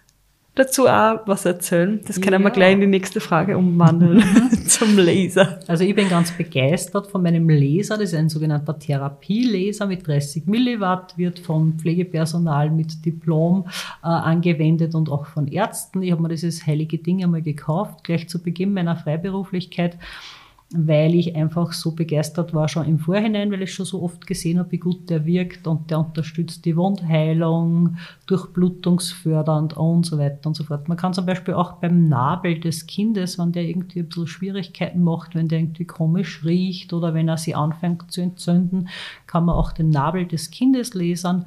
[0.55, 2.01] dazu auch was erzählen.
[2.07, 2.53] Das können wir Ja.
[2.53, 4.23] gleich in die nächste Frage umwandeln
[4.67, 5.59] zum Laser.
[5.67, 7.95] Also ich bin ganz begeistert von meinem Laser.
[7.97, 13.65] Das ist ein sogenannter Therapielaser mit 30 Milliwatt, wird von Pflegepersonal mit Diplom
[14.03, 16.01] äh, angewendet und auch von Ärzten.
[16.01, 19.97] Ich habe mir dieses heilige Ding einmal gekauft, gleich zu Beginn meiner Freiberuflichkeit,
[20.71, 24.59] weil ich einfach so begeistert war schon im Vorhinein, weil ich schon so oft gesehen
[24.59, 30.55] habe, wie gut der wirkt und der unterstützt die Wundheilung, durchblutungsfördernd und so weiter und
[30.55, 30.89] so fort.
[30.89, 35.03] Man kann zum Beispiel auch beim Nabel des Kindes, wenn der irgendwie ein bisschen Schwierigkeiten
[35.03, 38.89] macht, wenn der irgendwie komisch riecht oder wenn er sich anfängt zu entzünden,
[39.25, 41.45] kann man auch den Nabel des Kindes lasern.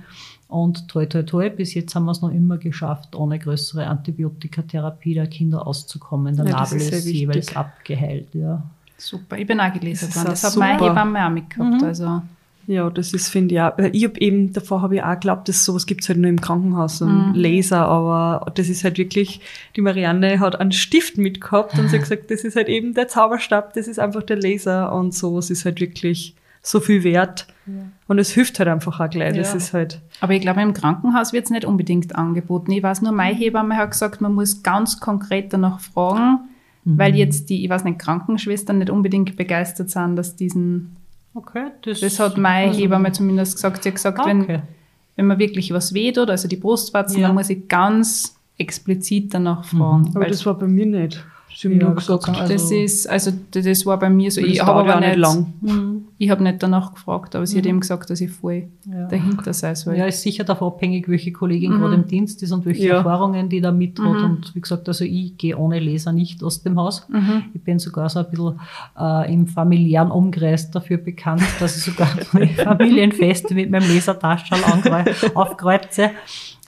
[0.49, 5.15] Und toi, toi, toi, bis jetzt haben wir es noch immer geschafft, ohne größere Antibiotikatherapie
[5.15, 6.37] der Kinder auszukommen.
[6.37, 8.65] Der Ja, Nabel ist ist, jeweils abgeheilt, ja.
[9.01, 10.27] Super, ich bin auch gelesen Das worden.
[10.27, 10.91] auch Das hat meine super.
[10.91, 11.83] Hebamme auch mitgehabt.
[11.83, 12.23] Also,
[12.67, 13.73] Ja, das ist, finde ich auch.
[13.93, 17.01] Ich habe eben, davor habe ich auch geglaubt, dass sowas gibt's halt nur im Krankenhaus,
[17.01, 19.41] ein Laser, aber das ist halt wirklich,
[19.75, 23.09] die Marianne hat einen Stift mitgehabt und sie hat gesagt, das ist halt eben der
[23.09, 27.47] Zauberstab, das ist einfach der Laser und sowas ist halt wirklich so viel wert.
[28.09, 29.35] Und es hilft halt einfach auch gleich.
[29.37, 29.57] Das Ja.
[29.57, 32.71] ist halt, aber ich glaube, im Krankenhaus wird es nicht unbedingt angeboten.
[32.73, 36.41] Ich weiß nur, meine Hebamme hat gesagt, man muss ganz konkret danach fragen,
[36.99, 40.97] weil jetzt die, ich weiß nicht, Krankenschwestern nicht unbedingt begeistert sind, dass diesen,
[41.35, 43.83] Okay, das hat meine also- Hebamme zumindest gesagt.
[43.83, 44.61] Sie hat gesagt, Ah, wenn, okay.
[45.17, 47.29] wenn man wirklich was wehtut, also die Brustwarzen, Ja.
[47.29, 50.09] dann muss ich ganz explizit danach fragen.
[50.11, 51.25] aber weil das war bei mir nicht.
[51.55, 54.81] Sie haben Ja, gesagt, also- das ist, also das war bei mir so, ich habe
[54.93, 55.53] aber nicht, lang.
[56.17, 59.07] ich habe nicht danach gefragt, aber sie hat eben gesagt, dass ich voll Ja.
[59.09, 59.97] dahinter sei soll.
[59.97, 62.97] Ja, ist sicher davon abhängig, welche Kollegin gerade im Dienst ist und welche Ja.
[62.99, 64.23] Erfahrungen die da mit hat.
[64.23, 67.07] Und wie gesagt, also ich gehe ohne Leser nicht aus dem Haus.
[67.53, 68.61] Ich bin sogar so ein bisschen
[68.99, 72.07] äh, im familiären Umkreis dafür bekannt, dass ich sogar
[72.65, 76.11] Familienfeste mit meinem Lesertaschel angreu- aufkreuze.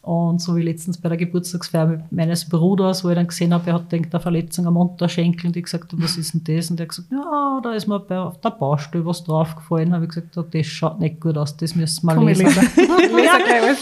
[0.02, 3.74] Und so wie letztens bei der Geburtstagsfeier meines Bruders, wo ich dann gesehen habe, er
[3.74, 6.72] hat denkt, eine Verletzung am Unterschenkel und ich gesagt was ist denn das?
[6.72, 9.94] Und er hat gesagt, ja, da ist mir bei, auf der Baustelle was draufgefallen.
[9.94, 12.46] habe ich gesagt, das schaut nicht gut aus, das müssen wir Komm, lesen.
[12.46, 12.60] lese.
[12.60, 13.12] Lese
[13.44, 13.78] gleich alles.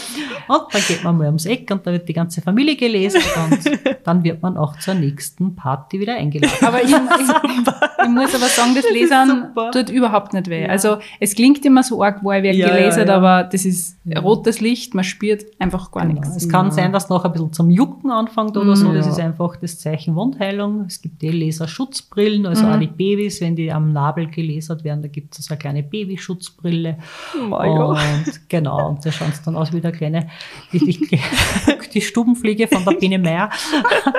[0.47, 3.79] Und dann geht man mal ums Eck und da wird die ganze Familie gelesen und
[4.03, 6.53] dann wird man auch zur nächsten Party wieder eingeladen.
[6.67, 6.95] Aber ich, ich,
[8.03, 9.71] ich muss aber sagen, das Lesen super.
[9.71, 10.67] tut überhaupt nicht weh.
[10.67, 13.15] Also es klingt immer so arg, wo ich Ja, gelesen, ja, ja.
[13.15, 16.10] aber das ist rotes Licht, man spürt einfach gar Genau.
[16.13, 16.35] Nichts.
[16.35, 18.91] Es kann sein, dass noch ein bisschen zum Jucken anfängt oder so.
[18.93, 19.11] Das Ja.
[19.11, 20.85] ist einfach das Zeichen Wundheilung.
[20.87, 25.07] Es gibt die Laserschutzbrillen, also auch die Babys, wenn die am Nabel gelasert werden, da
[25.07, 26.97] gibt es so eine kleine Babyschutzbrille.
[27.49, 27.83] Oh, ja.
[27.85, 30.27] Und genau, und da schaut es dann aus wie der kleine,
[30.71, 31.19] wie die,
[31.93, 33.49] die Stubenfliege von der Biene Meier.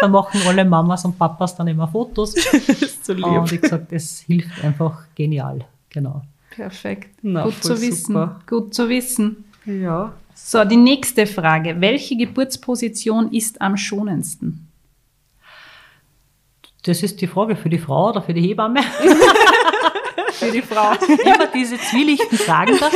[0.01, 2.35] Da machen alle Mamas und Papas dann immer Fotos.
[3.03, 3.25] so lieb.
[3.27, 5.65] Und wie gesagt, das hilft einfach genial.
[5.91, 6.23] Genau.
[6.51, 7.19] Perfekt.
[7.23, 8.07] Na, Gut zu wissen.
[8.13, 8.41] super.
[8.49, 9.45] Gut zu wissen.
[9.65, 10.13] Ja.
[10.45, 11.81] So, die nächste Frage.
[11.81, 14.69] Welche Geburtsposition ist am schonendsten?
[16.83, 18.81] Das ist die Frage für die Frau oder für die Hebamme.
[20.33, 20.93] Für die Frau.
[21.25, 22.89] Immer diese zwielichten Fragen da.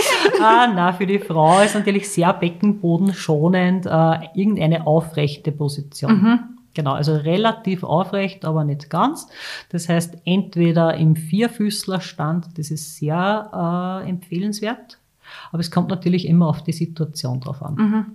[0.43, 6.57] Ah, na, für die Frau ist natürlich sehr beckenbodenschonend äh, irgendeine aufrechte Position.
[6.75, 9.29] Genau, also relativ aufrecht, aber nicht ganz.
[9.69, 14.99] Das heißt, entweder im Vierfüßlerstand, das ist sehr äh, empfehlenswert,
[15.57, 18.07] aber es kommt natürlich immer auf die Situation drauf an.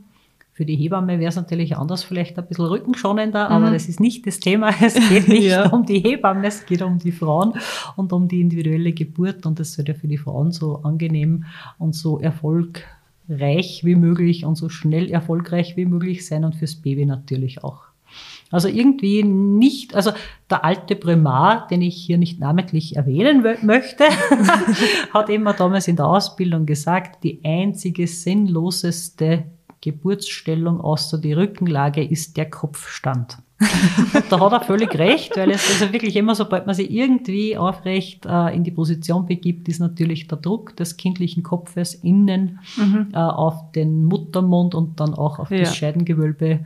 [0.53, 4.27] Für die Hebamme wäre es natürlich anders, vielleicht ein bisschen rückenschonender, aber das ist nicht
[4.27, 4.69] das Thema.
[4.81, 5.69] Es geht nicht Ja.
[5.69, 7.53] um die Hebamme, es geht um die Frauen
[7.95, 11.45] und um die individuelle Geburt und das soll ja für die Frauen so angenehm
[11.79, 17.07] und so erfolgreich wie möglich und so schnell erfolgreich wie möglich sein und fürs Baby
[17.07, 17.90] natürlich auch.
[18.51, 20.11] Also irgendwie nicht, also
[20.49, 24.03] der alte Primar, den ich hier nicht namentlich erwähnen möchte,
[25.13, 29.45] hat immer damals in der Ausbildung gesagt, die einzige sinnloseste
[29.81, 33.37] Geburtsstellung außer die Rückenlage ist der Kopfstand.
[34.13, 37.57] Und da hat er völlig recht, weil es also wirklich immer, sobald man sich irgendwie
[37.57, 42.59] aufrecht äh, in die Position begibt, ist natürlich der Druck des kindlichen Kopfes innen
[43.13, 45.59] äh, auf den Muttermund und dann auch auf Ja.
[45.59, 46.61] das Scheidengewölbe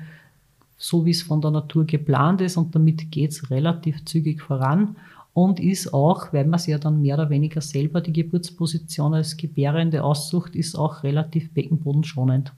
[0.78, 4.96] so wie es von der Natur geplant ist und damit geht's relativ zügig voran
[5.34, 9.38] und ist auch, weil man sich ja dann mehr oder weniger selber die Geburtsposition als
[9.38, 12.54] Gebärende aussucht, ist auch relativ beckenbodenschonend.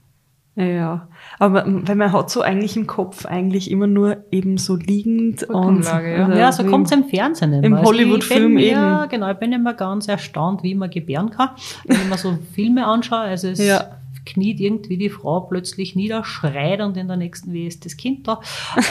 [0.56, 1.06] Ja,
[1.38, 5.84] aber weil man hat so eigentlich im Kopf eigentlich immer nur eben so liegend und
[5.84, 6.00] ja.
[6.36, 7.64] Ja, so wie- kommt's im Fernsehen immer.
[7.64, 9.08] im Also Hollywood-Film bin- Ja, eben.
[9.10, 9.30] genau.
[9.30, 11.50] Ich bin immer ganz erstaunt, wie man gebären kann,
[11.86, 13.20] wenn ich mir so Filme anschaue.
[13.20, 13.84] Also es Ja.
[14.28, 18.28] Kniet irgendwie die Frau plötzlich nieder, schreit und in der nächsten Wehe ist das Kind
[18.28, 18.40] da.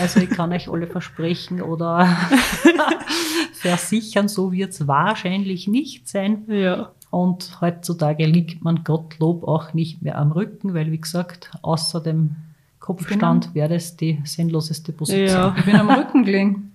[0.02, 2.08] Also ich kann euch alle versprechen oder
[3.54, 6.43] versichern, so wird es wahrscheinlich nicht sein.
[6.47, 6.91] Ja.
[7.10, 12.36] Und heutzutage liegt man Gottlob auch nicht mehr am Rücken, weil wie gesagt, außer dem
[12.80, 15.28] Kopfstand wäre das die sinnloseste Position.
[15.28, 15.56] Ja.
[15.58, 16.73] Ich bin am Rücken gelegen.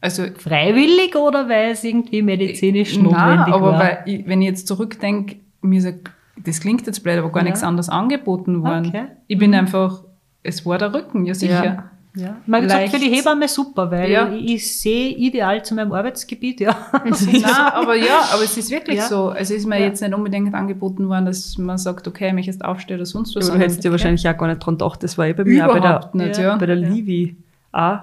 [0.00, 4.06] Also, Freiwillig oder weil es irgendwie medizinisch nein, notwendig aber war?
[4.06, 5.92] ich, wenn ich jetzt zurückdenke, mir ist, ja-
[6.36, 7.44] das klingt jetzt blöd, aber gar Ja.
[7.44, 8.86] nichts anderes angeboten worden.
[8.88, 9.04] Okay.
[9.26, 10.02] Ich bin einfach,
[10.42, 11.90] es war der Rücken, ja sicher.
[12.16, 12.36] Ja.
[12.46, 13.12] Man hat gesagt, für die.
[13.12, 14.28] Hebamme super, weil Ja.
[14.28, 16.76] ich, ich sehe ideal zu meinem Arbeitsgebiet, ja.
[16.92, 19.08] Nein, aber ja, aber es ist wirklich Ja.
[19.08, 19.30] so.
[19.30, 19.86] Also ist mir Ja.
[19.86, 23.34] jetzt nicht unbedingt angeboten worden, dass man sagt, okay, ich möchte jetzt aufstehen oder sonst
[23.34, 23.48] was.
[23.50, 25.68] Aber du hättest dir wahrscheinlich auch gar nicht dran gedacht, das war eh bei mir
[25.68, 26.56] auch bei der, nicht, ja.
[26.56, 26.88] bei der Ja.
[26.88, 27.36] Livi
[27.72, 27.98] auch.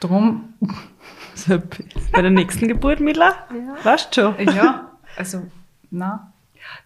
[0.00, 0.54] Drum,
[1.34, 1.56] So,
[2.12, 3.32] bei der nächsten Geburt, Mila,
[3.84, 4.54] weißt du schon.
[4.56, 5.42] ja, also,
[5.90, 6.29] na.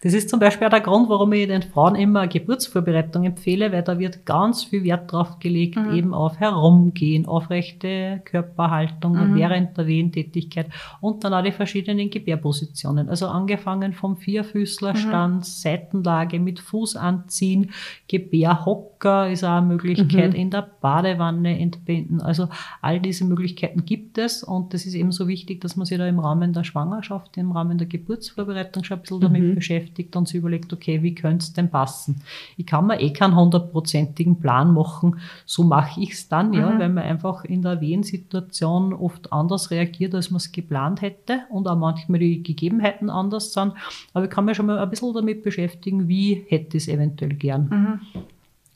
[0.05, 3.81] Das ist zum Beispiel auch der Grund, warum ich den Frauen immer Geburtsvorbereitung empfehle, weil
[3.81, 10.67] da wird ganz viel Wert drauf gelegt, eben auf Herumgehen, aufrechte Körperhaltung während der Wehentätigkeit
[11.01, 13.09] und dann auch die verschiedenen Gebärpositionen.
[13.09, 17.71] Also angefangen vom Vierfüßlerstand, Seitenlage mit Fuß anziehen,
[18.07, 22.21] Gebärhocker ist auch eine Möglichkeit, in der Badewanne entbinden.
[22.21, 22.47] Also
[22.79, 26.05] all diese Möglichkeiten gibt es und das ist eben so wichtig, dass man sich da
[26.05, 30.37] im Rahmen der Schwangerschaft, im Rahmen der Geburtsvorbereitung schon ein bisschen damit beschäftigt und sich
[30.37, 32.21] überlegt, okay, wie könnte es denn passen?
[32.57, 36.89] Ich kann mir eh keinen hundertprozentigen Plan machen, so mache ich es dann, ja, weil
[36.89, 41.77] man einfach in der Wehensituation oft anders reagiert, als man es geplant hätte und auch
[41.77, 43.73] manchmal die Gegebenheiten anders sind.
[44.13, 47.33] Aber ich kann mich schon mal ein bisschen damit beschäftigen, wie hätte ich es eventuell
[47.33, 48.01] gern.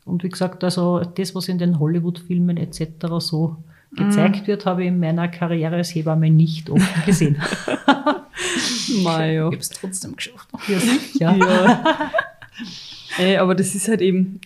[0.06, 2.82] Und wie gesagt, also das, was in den Hollywood-Filmen etc.
[3.20, 3.58] so
[3.92, 7.42] gezeigt wird, habe ich in meiner Karriere als Hebamme nicht oft gesehen.
[8.88, 9.50] Ja.
[9.50, 10.48] Ich hab's trotzdem geschafft.
[10.68, 11.38] ja, sicher.
[11.38, 12.12] Ja.
[13.18, 14.40] Ey, aber das ist halt eben.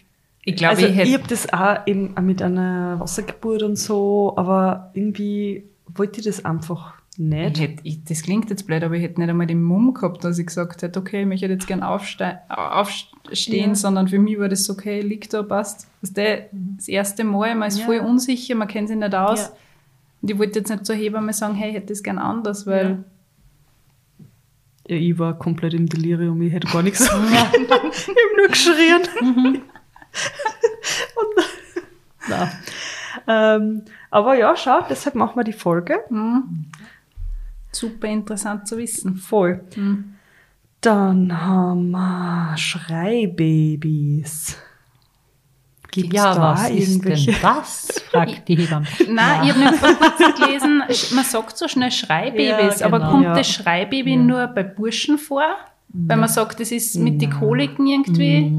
[0.44, 4.34] Ich glaube, also ich ich, habe das auch eben auch mit einer Wassergeburt und so,
[4.36, 7.60] aber irgendwie wollte ich das einfach Ich nicht.
[7.60, 10.40] hätte, ich, das klingt jetzt blöd, aber ich hätte nicht einmal den Mumm gehabt, dass
[10.40, 13.76] ich gesagt hätte, okay, ich möchte jetzt gern aufste aufstehen, Ja.
[13.76, 15.88] sondern für mich war das okay, liegt da, passt.
[16.02, 17.86] Das, der, das erste Mal, man ist Ja.
[17.86, 19.42] voll unsicher, man kennt sich nicht aus.
[19.42, 19.52] Ja.
[20.22, 23.04] Und ich wollte jetzt nicht zur Hebamme sagen, hey, ich hätte das gern anders, weil
[24.88, 27.26] Ja, ich war komplett im Delirium, ich hätte gar nichts sagen.
[27.32, 29.02] ich habe nur geschrien.
[32.30, 32.52] Na,
[33.28, 36.00] Ähm, aber ja, schau, deshalb machen wir die Folge.
[37.76, 39.16] Super interessant zu wissen.
[39.16, 39.62] Voll.
[40.82, 44.58] Dann haben wir Schreibabys.
[45.92, 47.34] Gibt's ja, da was ist denn irgendwelche?
[47.40, 48.02] das?
[48.10, 48.88] fragt die Hebamme.
[49.08, 50.84] Nein, ich habe nicht vor kurzem gelesen,
[51.16, 53.12] man sagt so schnell Schreibabys, Ja, aber genau.
[53.12, 53.36] kommt Ja.
[53.36, 55.44] das Schreibaby nur bei Burschen vor?
[55.90, 58.52] Weil man sagt, das ist mit den Koliken irgendwie.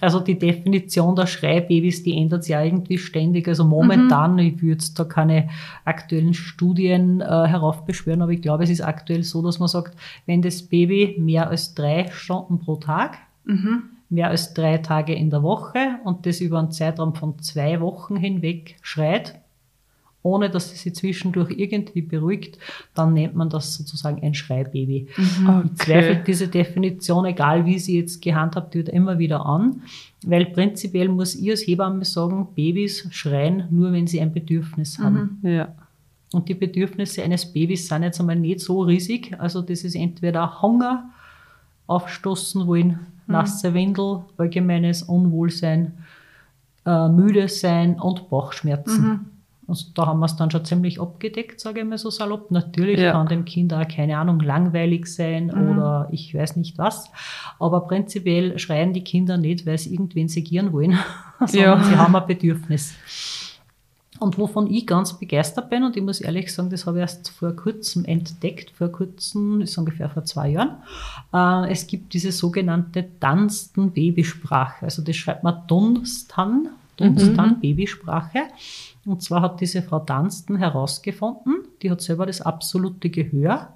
[0.00, 3.48] Also die Definition der Schreibabys, die ändert sich ja irgendwie ständig.
[3.48, 5.48] Also momentan, ich würde jetzt da keine
[5.84, 10.42] aktuellen Studien äh, heraufbeschwören, aber ich glaube, es ist aktuell so, dass man sagt, wenn
[10.42, 13.18] das Baby mehr als drei Stunden pro Tag,
[14.08, 18.16] mehr als drei Tage in der Woche und das über einen Zeitraum von zwei Wochen
[18.16, 19.39] hinweg schreit,
[20.22, 22.58] ohne dass es sich zwischendurch irgendwie beruhigt,
[22.94, 25.08] dann nennt man das sozusagen ein Schreibaby.
[25.16, 29.82] Ich zweifle diese Definition, egal wie sie jetzt gehandhabt wird, immer wieder an,
[30.24, 35.38] weil prinzipiell muss ich als Hebamme sagen, Babys schreien nur, wenn sie ein Bedürfnis haben.
[35.42, 35.74] Ja.
[36.32, 39.34] Und die Bedürfnisse eines Babys sind jetzt einmal nicht so riesig.
[39.38, 41.10] Also das ist entweder Hunger,
[41.86, 45.92] aufstoßen wollen, nasse Windel, allgemeines Unwohlsein,
[46.86, 49.30] äh, müde sein und Bauchschmerzen.
[49.70, 52.50] Und da haben wir es dann schon ziemlich abgedeckt, sage ich mal so salopp.
[52.50, 53.12] Natürlich Ja.
[53.12, 57.10] kann dem Kind auch, keine Ahnung, langweilig sein oder ich weiß nicht was.
[57.58, 60.98] Aber prinzipiell schreien die Kinder nicht, weil sie irgendwen segieren wollen,
[61.46, 61.84] sondern Ja.
[61.84, 62.94] sie haben ein Bedürfnis.
[64.18, 67.30] Und wovon ich ganz begeistert bin, und ich muss ehrlich sagen, das habe ich erst
[67.30, 70.76] vor kurzem entdeckt, vor kurzem, ist ungefähr vor zwei Jahren.
[71.32, 74.84] Äh, es gibt diese sogenannte Dunstan Babysprache.
[74.84, 78.40] Also das schreibt man Dunstan, Dunstan Babysprache.
[79.04, 83.74] Und zwar hat diese Frau Dunstan herausgefunden, die hat selber das absolute Gehör,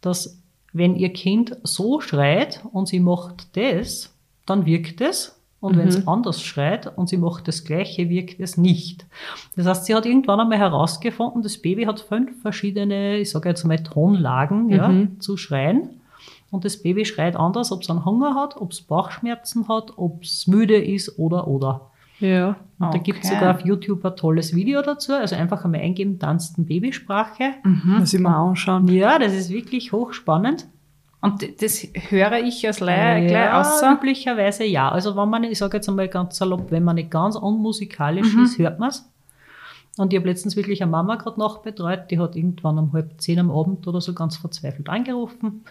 [0.00, 0.38] dass
[0.72, 5.32] wenn ihr Kind so schreit und sie macht das, dann wirkt es.
[5.58, 9.06] Und wenn es anders schreit und sie macht das Gleiche, wirkt es nicht.
[9.56, 13.64] Das heißt, sie hat irgendwann einmal herausgefunden, das Baby hat fünf verschiedene, ich sage jetzt
[13.64, 16.00] mal Tonlagen, ja, zu schreien.
[16.50, 20.22] Und das Baby schreit anders, ob es einen Hunger hat, ob es Bauchschmerzen hat, ob
[20.22, 21.90] es müde ist oder oder.
[22.20, 22.56] Ja.
[22.78, 23.38] Und da gibt es Okay.
[23.38, 25.12] sogar auf YouTube ein tolles Video dazu.
[25.12, 27.54] Also einfach einmal eingeben, tanzten Babysprache.
[27.64, 28.88] Muss ich mal anschauen.
[28.88, 30.66] Ja, das ist wirklich hochspannend.
[31.22, 33.92] Und das höre ich als Laie gleich außer.
[33.94, 34.90] üblicherweise ja.
[34.90, 38.44] Also wenn man, ich sage jetzt einmal ganz salopp, wenn man nicht ganz unmusikalisch Mhm.
[38.44, 39.10] ist, hört man es.
[39.98, 43.38] Und ich habe letztens wirklich eine Mama gerade nachbetreut, die hat irgendwann um halb zehn
[43.38, 45.64] am Abend oder so ganz verzweifelt angerufen.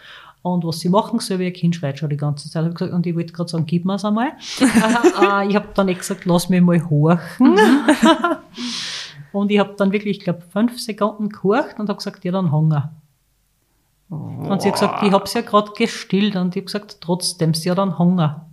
[0.45, 2.67] Und was sie machen soll, wie ihr Kind schreit schon die ganze Zeit.
[2.67, 4.27] Ich gesagt, und ich wollte gerade sagen, gib mir es einmal.
[4.59, 7.57] äh, ich habe dann nicht gesagt, lass mich mal horchen.
[9.31, 12.51] und ich habe dann wirklich, ich glaube, fünf Sekunden gehorcht und habe gesagt, ja, dann
[12.51, 12.93] Hunger.
[14.09, 16.35] Und sie hat gesagt, ich habe ja gerade gestillt.
[16.35, 18.45] Und ich habe gesagt, trotzdem, sie hat dann Hunger.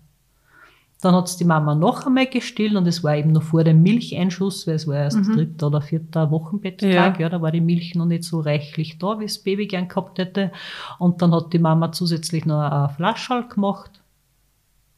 [1.02, 4.68] Dann hat's die Mama noch einmal gestillt und es war eben noch vor dem Milcheinschuss,
[4.68, 7.28] weil es war erst dritter oder vierter Wochenbetttag, ja.
[7.28, 10.52] da war die Milch noch nicht so reichlich da, wie das Baby gern gehabt hätte.
[11.00, 14.00] Und dann hat die Mama zusätzlich noch eine Flaschall gemacht.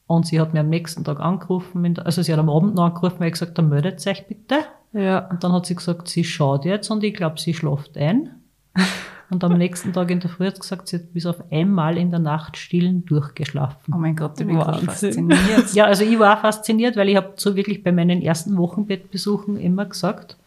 [0.05, 3.19] Und sie hat mir am nächsten Tag angerufen, also sie hat am Abend noch angerufen,
[3.19, 4.59] weil ich gesagt habe, meldet euch bitte.
[4.93, 5.27] Ja.
[5.29, 8.43] Und dann hat sie gesagt, sie schaut jetzt und ich glaube, sie schlaft ein.
[9.29, 11.97] Und am nächsten Tag in der Früh hat sie gesagt, sie hat bis auf einmal
[11.97, 13.93] in der Nacht stillen durchgeschlafen.
[13.93, 15.73] Oh mein Gott, ich bin fasziniert.
[15.73, 19.85] Ja, also ich war fasziniert, weil ich habe so wirklich bei meinen ersten Wochenbettbesuchen immer
[19.85, 20.37] gesagt,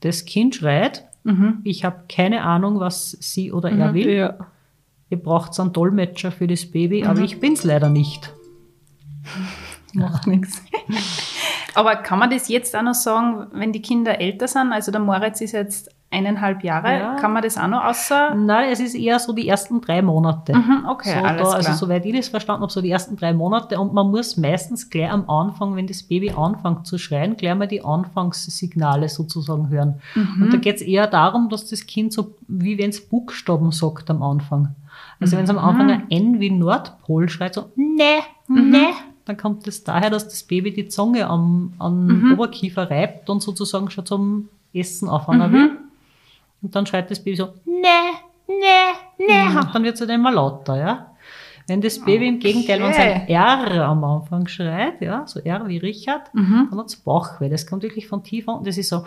[0.00, 1.04] das Kind schreit,
[1.62, 4.10] ich habe keine Ahnung, was sie oder er will.
[4.10, 4.36] Ja.
[5.08, 8.32] Ihr braucht einen Dolmetscher für das Baby, aber ich bin's leider nicht.
[9.94, 10.62] Macht nichts.
[11.74, 14.72] Aber kann man das jetzt auch noch sagen, wenn die Kinder älter sind?
[14.72, 16.98] Also der Moritz ist jetzt eineinhalb Jahre.
[16.98, 17.14] Ja.
[17.16, 18.34] Kann man das auch noch außer?
[18.34, 20.56] Nein, es ist eher so die ersten drei Monate.
[20.56, 21.54] Mhm, okay, so alles da, klar.
[21.56, 23.78] Also soweit ich das verstanden habe, so die ersten drei Monate.
[23.80, 27.68] Und man muss meistens gleich am Anfang, wenn das Baby anfängt zu schreien, gleich mal
[27.68, 30.00] die Anfangssignale sozusagen hören.
[30.14, 30.42] Mhm.
[30.42, 34.10] Und da geht es eher darum, dass das Kind so, wie wenn es Buchstaben sagt
[34.10, 34.74] am Anfang.
[35.20, 38.88] Also wenn es am Anfang ein N wie Nordpol schreit, so ne, ne,
[39.24, 43.90] dann kommt das daher, dass das Baby die Zunge am, am Oberkiefer reibt und sozusagen
[43.90, 45.70] schon zum Essen anfangen will.
[46.64, 47.82] Und dann schreit das Baby so, ne,
[48.48, 51.10] ne, ne, und dann wird es halt immer lauter, ja.
[51.66, 55.66] Wenn das Baby im Gegenteil, wenn es ein R am Anfang schreit, ja, so R
[55.68, 57.48] wie Richard, dann hat es Bauchweh.
[57.48, 59.04] Das kommt wirklich von tief unten, das ist so,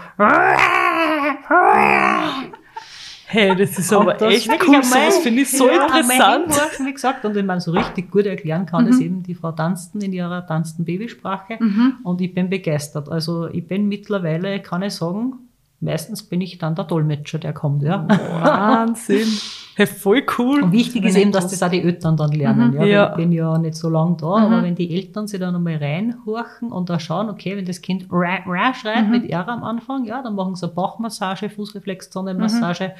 [3.29, 4.81] Hey, das ist aber das echt cool.
[4.83, 6.55] Sowas finde ich so ja, interessant.
[6.79, 9.99] wie gesagt, und wenn man so richtig gut erklären kann, das eben die Frau Tansten
[10.01, 11.59] in ihrer Tansten Babysprache.
[12.03, 13.09] Und ich bin begeistert.
[13.09, 15.46] Also ich bin mittlerweile, kann ich sagen,
[15.79, 18.07] meistens bin ich dann der Dolmetscher, der kommt, ja.
[18.07, 19.27] Wahnsinn.
[19.77, 20.63] Hey, voll cool.
[20.63, 22.73] Und wichtig ist eben, dass das auch die Eltern dann lernen.
[22.73, 23.09] Ja, Ja.
[23.11, 26.71] Ich bin ja nicht so lange da, aber wenn die Eltern sich dann einmal reinhorchen
[26.71, 30.23] und da schauen, okay, wenn das Kind ra, ra schreit mit R am Anfang, ja,
[30.23, 32.93] dann machen sie eine Bauchmassage, Fußreflexzonenmassage,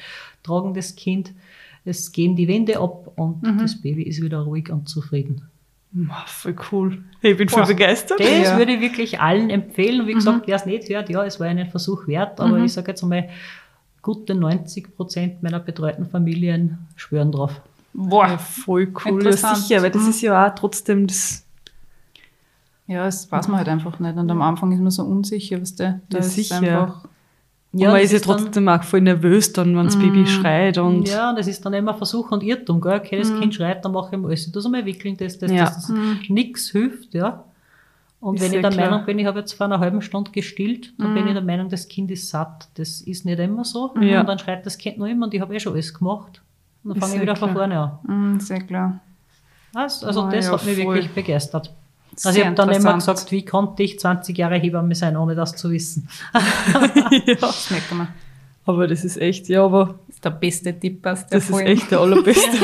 [0.44, 1.32] tragen das Kind,
[1.84, 5.48] es gehen die Wände ab und das Baby ist wieder ruhig und zufrieden.
[6.26, 7.02] Voll cool.
[7.22, 8.20] Ich bin voll begeistert.
[8.20, 8.58] Das Ja.
[8.58, 10.02] würde ich wirklich allen empfehlen.
[10.02, 12.72] Und wie gesagt, wer es nicht hört, ja, es war einen Versuch wert, aber ich
[12.74, 13.28] sage jetzt einmal,
[14.02, 17.60] gute 90 Prozent meiner betreuten Familien schwören drauf.
[17.94, 18.28] Boah.
[18.28, 19.24] Ja, voll cool.
[19.24, 21.44] Ja, sicher, weil das ist ja auch trotzdem das.
[22.86, 24.16] Ja, das weiß man halt einfach nicht.
[24.16, 26.00] Und am Anfang ist man so unsicher, was der.
[26.10, 26.56] Da Ja, ist sicher.
[26.56, 27.04] einfach.
[27.72, 30.78] Ja, man das ist ja dann- trotzdem auch voll nervös dann, wenn das Baby schreit
[30.78, 31.06] und.
[31.08, 32.98] Ja, das ist dann immer Versuch und Irrtum, gell?
[32.98, 34.46] Okay, das Kind schreit, dann mache ich mal alles.
[34.46, 35.64] Ich tue einmal wickeln, das, das, Ja.
[35.66, 35.92] das, das.
[36.28, 37.44] Nix hilft, ja.
[38.20, 38.90] Und Ist wenn ich der klar.
[38.90, 41.68] Meinung bin, ich habe jetzt vor einer halben Stunde gestillt, dann bin ich der Meinung,
[41.68, 42.68] das Kind ist satt.
[42.74, 43.94] Das ist nicht immer so.
[44.00, 44.20] Ja.
[44.20, 46.42] Und dann schreit das Kind noch immer und ich habe eh schon alles gemacht.
[46.82, 47.68] Und dann fange ich wieder von klar.
[47.68, 48.32] vorne an.
[48.32, 48.98] Mhm, sehr klar.
[49.74, 50.94] Also, also Ah, das ja, hat mich voll.
[50.94, 51.72] wirklich begeistert.
[52.24, 55.54] Also ich habe dann immer gesagt, wie konnte ich 20 Jahre Hebamme sein, ohne das
[55.54, 56.08] zu wissen.
[56.34, 57.34] ja.
[57.40, 58.08] Das merkt man.
[58.66, 61.50] Aber das ist echt, ja, aber Das ist der beste Tipp aus der das ist
[61.50, 61.70] Folge.
[61.70, 62.50] echt der allerbeste.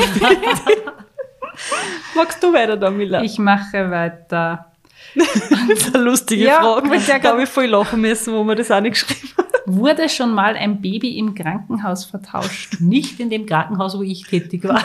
[2.15, 3.23] Magst du weiter da, Mila?
[3.23, 4.71] Ich mache weiter.
[5.15, 7.19] das ist eine lustige Ja, Frage.
[7.21, 9.44] Da habe ich voll lachen müssen, wo wir das auch nicht geschrieben haben.
[9.65, 12.77] Wurde schon mal ein Baby im Krankenhaus vertauscht?
[12.79, 14.83] Nicht in dem Krankenhaus, wo ich tätig war.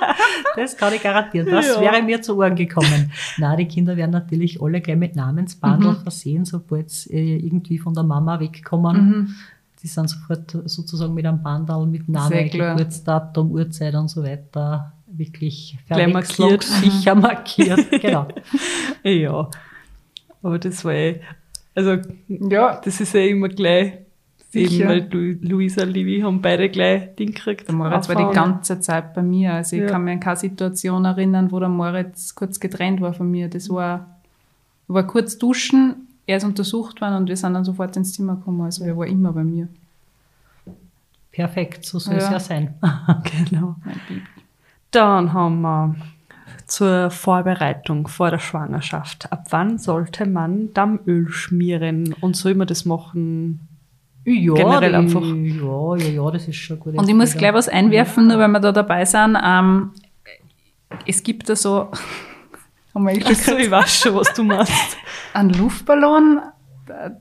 [0.56, 1.48] das kann ich garantieren.
[1.50, 1.80] Das Ja.
[1.80, 3.12] wäre mir zu Ohren gekommen.
[3.38, 5.96] Na, die Kinder werden natürlich alle gleich mit Namensbandel Mhm.
[6.02, 8.96] versehen, sobald sie äh, irgendwie von der Mama wegkommen.
[9.08, 9.34] Mhm.
[9.82, 12.76] Die sind sofort sozusagen mit einem Bandal mit Sehr Name, klar.
[12.76, 16.10] Geburtsdatum, Uhrzeit und so weiter wirklich markiert.
[16.12, 17.90] verwechslungssicher markiert.
[18.00, 18.28] genau.
[19.02, 19.50] Ja.
[20.42, 21.20] Aber das war eh,
[21.74, 21.96] also,
[22.28, 22.80] Ja.
[22.84, 23.94] das ist ja immer gleich,
[24.54, 24.88] eben, Sicher.
[24.88, 27.68] weil du, Luisa und Livi haben beide gleich Ding gekriegt.
[27.68, 29.54] Der Moritz war die ganze Zeit bei mir.
[29.54, 29.88] Also ich Ja.
[29.88, 33.48] kann mich an keine Situation erinnern, wo der Moritz kurz getrennt war von mir.
[33.48, 34.20] Das war,
[34.88, 38.60] war kurz duschen, er ist untersucht worden und wir sind dann sofort ins Zimmer gekommen.
[38.62, 39.68] Also er war immer bei mir.
[41.30, 42.32] Perfekt, so soll es Ja.
[42.32, 42.74] ja sein.
[43.48, 43.76] Genau.
[43.84, 44.22] Mein Baby.
[44.90, 45.94] Dann haben wir
[46.66, 49.32] zur Vorbereitung vor der Schwangerschaft.
[49.32, 53.60] Ab wann sollte man Dammöl schmieren und soll man das machen?
[54.24, 55.22] Ja, Generell einfach.
[55.22, 56.94] Ja, ja, ja, das ist schon gut.
[56.94, 59.36] Und ich muss gleich was einwerfen, nur weil wir da dabei sind.
[59.44, 59.90] Ähm,
[61.06, 61.88] es gibt da so,
[62.94, 64.72] haben wir Ach so, ich weiß schon, was du meinst.
[65.34, 66.40] einen Luftballon,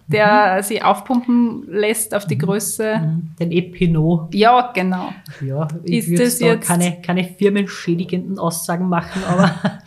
[0.08, 3.20] der sich aufpumpen lässt auf die Größe.
[3.40, 4.34] Den Epinot.
[4.36, 5.14] Ja, genau.
[5.44, 9.52] Ja, ich Ist würde da jetzt- keine, keine firmenschädigenden Aussagen machen, aber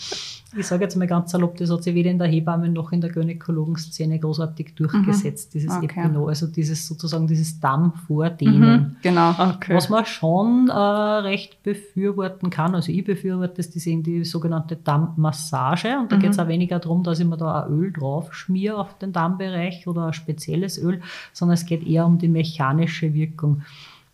[0.57, 3.01] ich sage jetzt mal ganz salopp, das hat sich weder in der Hebamme noch in
[3.01, 5.85] der Gynäkologenszene großartig durchgesetzt, dieses Mhm.
[5.85, 6.01] Okay.
[6.01, 8.61] Epinot, also dieses sozusagen dieses Dammvordehnen.
[8.61, 9.31] Mhm, genau.
[9.31, 9.75] Okay.
[9.75, 15.99] Was man schon äh, recht befürworten kann, also ich befürworte das, die, die sogenannte Dammmassage
[15.99, 18.79] und da geht es auch weniger darum, dass ich mir da ein Öl drauf schmiere
[18.79, 21.01] auf den Dammbereich oder ein spezielles Öl,
[21.33, 23.63] sondern es geht eher um die mechanische Wirkung.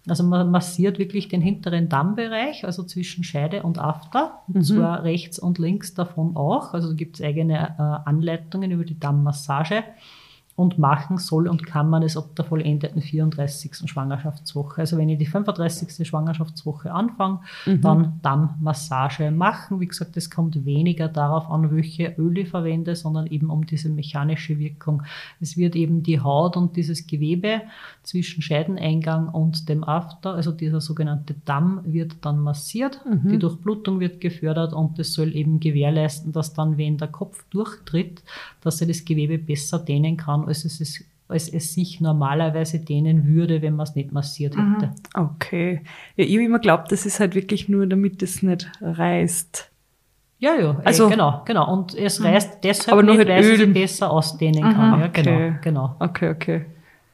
[0.09, 5.39] Also man massiert wirklich den hinteren Dammbereich, also zwischen Scheide und After, und zwar rechts
[5.39, 6.73] und links davon auch.
[6.73, 9.85] Also da gibt es eigene äh, Anleitungen über die Dammmassage
[10.61, 13.89] und machen soll und kann man es ab der vollendeten 34.
[13.89, 14.83] Schwangerschaftswoche.
[14.83, 16.07] Also wenn ich die 35.
[16.07, 19.81] Schwangerschaftswoche anfange, dann Dammmassage machen.
[19.81, 23.89] Wie gesagt, es kommt weniger darauf an, welche Öle ich verwende, sondern eben um diese
[23.89, 25.03] mechanische Wirkung.
[25.41, 27.63] Es wird eben die Haut und dieses Gewebe
[28.03, 33.01] zwischen Scheideneingang und dem After, also dieser sogenannte Damm, wird dann massiert.
[33.31, 38.23] Die Durchblutung wird gefördert und das soll eben gewährleisten, dass dann, wenn der Kopf durchtritt,
[38.61, 43.27] dass er das Gewebe besser dehnen kann, als es, ist, als es sich normalerweise dehnen
[43.27, 44.91] würde, wenn man es nicht massiert hätte.
[45.15, 45.81] Okay.
[46.17, 49.71] Ja, ich habe immer geglaubt, das ist halt wirklich nur, damit es nicht reißt.
[50.41, 51.73] Ja, ja, Also- also, genau, genau.
[51.73, 53.57] Und es reißt deshalb Aber nur nicht, mit weil es Öl.
[53.59, 55.01] sich besser ausdehnen kann.
[55.01, 55.23] Ja, okay.
[55.23, 55.97] genau, genau.
[55.99, 56.65] Okay, okay.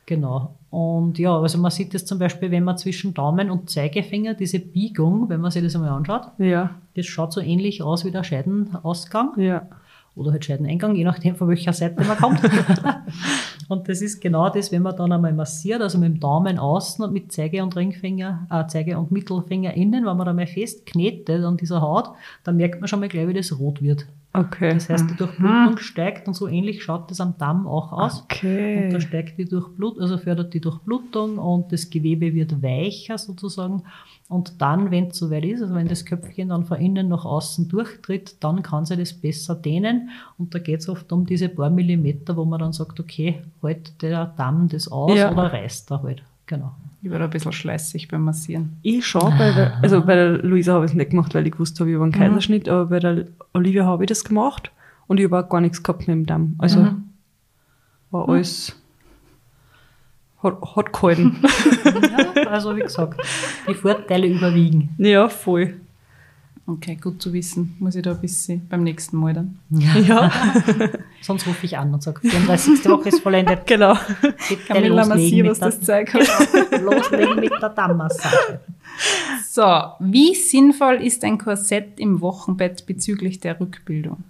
[0.06, 0.54] Genau.
[0.70, 4.60] Und ja, also man sieht das zum Beispiel, wenn man zwischen Daumen und Zeigefinger diese
[4.60, 8.22] Biegung, wenn man sich das einmal anschaut, Ja, das schaut so ähnlich aus wie der
[8.22, 9.62] Scheidenausgang ja.
[10.16, 12.40] Oder halt Scheideneingang, je nachdem von welcher Seite man kommt.
[13.68, 17.04] und das ist genau das, wenn man dann einmal massiert, also mit dem Daumen außen
[17.04, 20.86] und mit Zeige und Ringfinger, äh, Zeige und Mittelfinger innen, wenn man da mal fest
[20.86, 22.10] knetet an dieser Haut,
[22.44, 24.06] dann merkt man schon mal gleich, wie das rot wird.
[24.38, 24.74] Okay.
[24.74, 28.20] Das heißt, die Durchblutung steigt und so ähnlich schaut das am Damm auch aus.
[28.20, 29.00] Und da Okay.
[29.00, 33.82] steigt die Durchblut, also fördert die Durchblutung und das Gewebe wird weicher sozusagen.
[34.28, 37.68] Und dann, wenn es soweit ist, also wenn das Köpfchen dann von innen nach außen
[37.68, 40.10] durchtritt, dann kann sie das besser dehnen.
[40.36, 44.02] Und da geht es oft um diese paar Millimeter, wo man dann sagt, okay, halt
[44.02, 45.30] der Damm das aus Ja.
[45.30, 46.22] oder reißt er halt.
[46.46, 46.72] Genau.
[47.06, 48.78] Ich war da ein bisschen schleißig beim Massieren.
[48.82, 51.52] Ich schon, bei der, also bei der Luisa habe ich es nicht gemacht, weil ich
[51.52, 54.72] gewusst habe, ich habe einen Kaiserschnitt, aber bei der Olivia habe ich das gemacht
[55.06, 56.56] und ich habe auch gar nichts gehabt mit dem Damm.
[56.58, 56.88] Also
[58.10, 58.74] war alles,
[60.42, 61.36] hat, hat gehalten.
[61.94, 63.20] Ja, also wie gesagt,
[63.68, 64.92] die Vorteile überwiegen.
[64.98, 65.74] ja, voll.
[66.66, 67.76] Okay, gut zu wissen.
[67.78, 69.60] Muss ich da ein bisschen beim nächsten Mal dann.
[69.70, 70.32] Ja,
[71.26, 72.84] Sonst rufe ich an und sage, 34.
[72.88, 73.66] Woche ist vollendet.
[73.66, 73.98] genau.
[74.22, 76.80] Bitte Camilla massier, was das Zeug hat.
[76.80, 78.60] loslegen mit der Dammmassage.
[79.50, 84.22] So, wie sinnvoll ist ein Korsett im Wochenbett bezüglich der Rückbildung?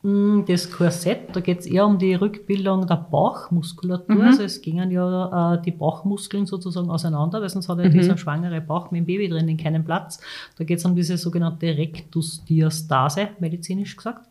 [0.00, 4.22] Das Korsett, da geht es eher um die Rückbildung der Bauchmuskulatur.
[4.22, 8.60] Also es gingen ja äh, die Bauchmuskeln sozusagen auseinander, weil sonst hat ja dieser schwangere
[8.60, 10.20] Bauch mit dem Baby drin keinen Platz.
[10.56, 14.28] Da geht es um diese sogenannte Rektusdiastase, medizinisch gesagt.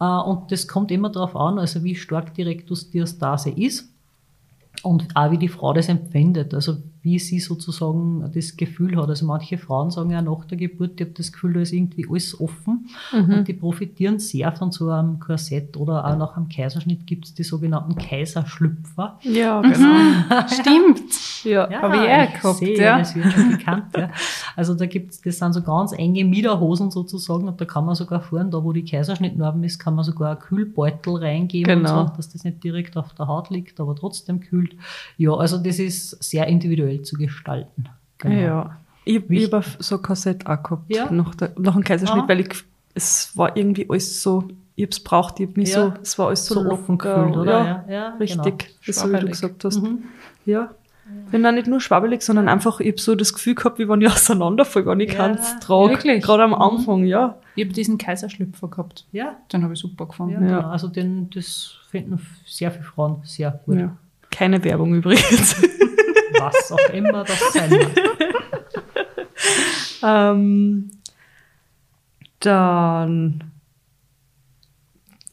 [0.00, 3.92] Äh, und das kommt immer darauf an, also wie stark die Rektusdiastase ist
[4.82, 9.08] und auch wie die Frau das empfindet, also wie sie sozusagen das Gefühl hat.
[9.10, 12.06] Also manche Frauen sagen ja nach der Geburt, ich habe das Gefühl, da ist irgendwie
[12.10, 17.06] alles offen und die profitieren sehr von so einem Korsett oder auch nach einem Kaiserschnitt
[17.06, 19.18] gibt es die sogenannten Kaiserschlüpfer.
[19.22, 20.46] Ja, genau.
[20.48, 21.44] Stimmt.
[21.44, 21.68] Ja.
[21.70, 22.98] Hab ich auch gehabt, sehe, ja.
[22.98, 24.10] Das wird schon bekannt, ja.
[24.56, 28.20] Also da gibt's, das sind so ganz enge Miederhosen sozusagen und da kann man sogar
[28.20, 32.06] fahren, da wo die Kaiserschnittnarben ist, kann man sogar einen Kühlbeutel reingeben Genau.
[32.06, 34.74] so, dass das nicht direkt auf der Haut liegt, aber trotzdem kühlt.
[35.18, 37.86] Ja, also das ist sehr individuell zu gestalten.
[38.18, 38.34] Genau.
[38.34, 38.76] Ja.
[39.04, 41.10] Ich, ich habe so ein Korsett auch gehabt, Ja.
[41.10, 42.28] nach, der, nach dem Kaiserschnitt, Aha.
[42.28, 42.48] weil ich,
[42.94, 45.82] es war irgendwie alles so, ich habe es braucht, ich hab mich Ja.
[45.86, 47.52] so, es war alles so, So offen gefühlt, oder?
[47.52, 48.98] Ja, Ja, ja, richtig, genau.
[49.00, 49.82] so wie du gesagt hast.
[49.82, 50.04] Mhm.
[50.46, 50.70] Ja.
[51.30, 54.00] Bin auch nicht nur schwabbelig, sondern einfach, ich habe so das Gefühl gehabt, wie wenn
[54.00, 55.90] ich auseinanderfalle, wenn ich Ja, keins trage.
[55.90, 56.22] wirklich?
[56.22, 57.36] Gerade am Anfang, ja.
[57.56, 59.04] Ich habe diesen Kaiserschlüpfer gehabt.
[59.12, 60.40] Ja, Den habe ich super ja, gefunden.
[60.46, 60.60] Genau.
[60.70, 63.78] also den, das finden sehr viele Frauen sehr gut.
[63.78, 63.94] ja.
[64.30, 65.56] Keine Werbung übrigens.
[66.38, 67.90] Was auch immer das sein mag.
[70.02, 70.90] Ähm,
[72.40, 73.44] dann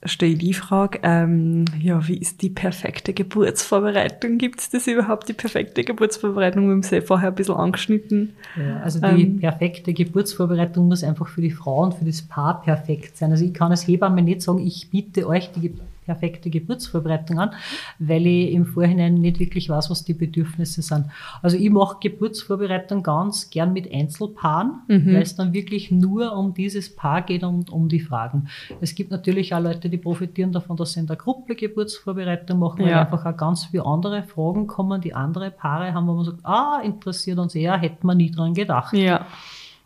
[0.04, 4.38] stelle ich die Frage, ähm, ja, wie ist die perfekte Geburtsvorbereitung?
[4.38, 6.66] Gibt es das überhaupt, die perfekte Geburtsvorbereitung?
[6.68, 8.34] Wir haben sie vorher ein bisschen angeschnitten.
[8.58, 9.40] Ja, also die Ähm.
[9.40, 13.32] perfekte Geburtsvorbereitung muss einfach für die Frau und für das Paar perfekt sein.
[13.32, 15.74] Also ich kann als Hebamme nicht sagen, ich biete euch die Ge-
[16.06, 17.52] perfekte Geburtsvorbereitung an,
[18.00, 21.06] weil ich im Vorhinein nicht wirklich weiß, was die Bedürfnisse sind.
[21.42, 25.08] Also ich mache Geburtsvorbereitung ganz gern mit Einzelpaaren, Mhm.
[25.14, 28.48] weil es dann wirklich nur um dieses Paar geht und um die Fragen.
[28.82, 32.80] Es gibt natürlich auch Leute, die profitieren davon, dass sie in der Gruppe Geburtsvorbereitung machen,
[32.84, 33.02] weil Ja.
[33.02, 36.82] einfach auch ganz viele andere Fragen kommen, die andere Paare haben, wo man sagt, ah,
[36.84, 38.94] interessiert uns eher, hätte man nie dran gedacht.
[38.94, 39.26] Ja.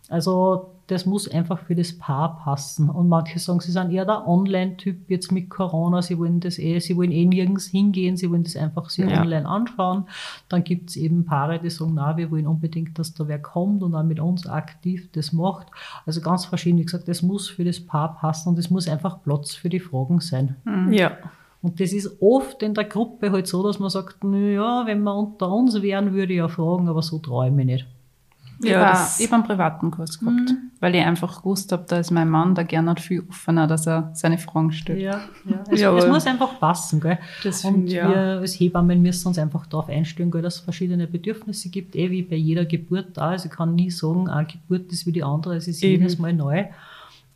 [0.10, 2.90] Also das muss einfach für das Paar passen.
[2.90, 6.80] Und manche sagen, sie sind eher der Online-Typ jetzt mit Corona, sie wollen das eh,
[6.80, 9.22] sie wollen eh nirgends hingehen, sie wollen das einfach sich Ja.
[9.22, 10.06] online anschauen.
[10.48, 13.82] Dann gibt es eben Paare, die sagen, na, wir wollen unbedingt, dass da wer kommt
[13.82, 15.68] und auch mit uns aktiv das macht.
[16.06, 16.78] Also ganz verschieden.
[16.78, 19.80] Wie gesagt, das muss für das Paar passen und es muss einfach Platz für die
[19.80, 20.56] Fragen sein.
[20.92, 21.12] Ja.
[21.62, 25.02] Und das ist oft in der Gruppe halt so, dass man sagt, na ja, wenn
[25.02, 27.88] wir unter uns wären, würde ich ja fragen, aber so traue ich mich nicht.
[28.60, 31.98] Ich Ja, war- ich habe einen privaten Kurs gehabt, weil ich einfach gewusst habe, da
[31.98, 35.02] ist mein Mann, der gerne viel offener, dass er seine Fragen stellt.
[35.02, 35.64] Ja, ja.
[35.70, 37.20] Es, Ja, es muss einfach passen, gell?
[37.44, 41.70] Das Und wir als Hebammen müssen uns einfach darauf einstellen, gell, dass es verschiedene Bedürfnisse
[41.70, 43.30] gibt, eh wie bei jeder Geburt da.
[43.32, 46.02] Also ich kann nie sagen, eine Geburt ist wie die andere, es ist Eben.
[46.02, 46.66] jedes Mal neu.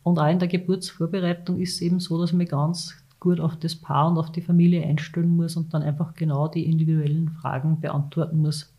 [0.02, 3.74] Und auch in der Geburtsvorbereitung ist es eben so, dass man ganz gut auf das
[3.74, 8.40] Paar und auf die Familie einstellen muss und dann einfach genau die individuellen Fragen beantworten
[8.40, 8.72] muss.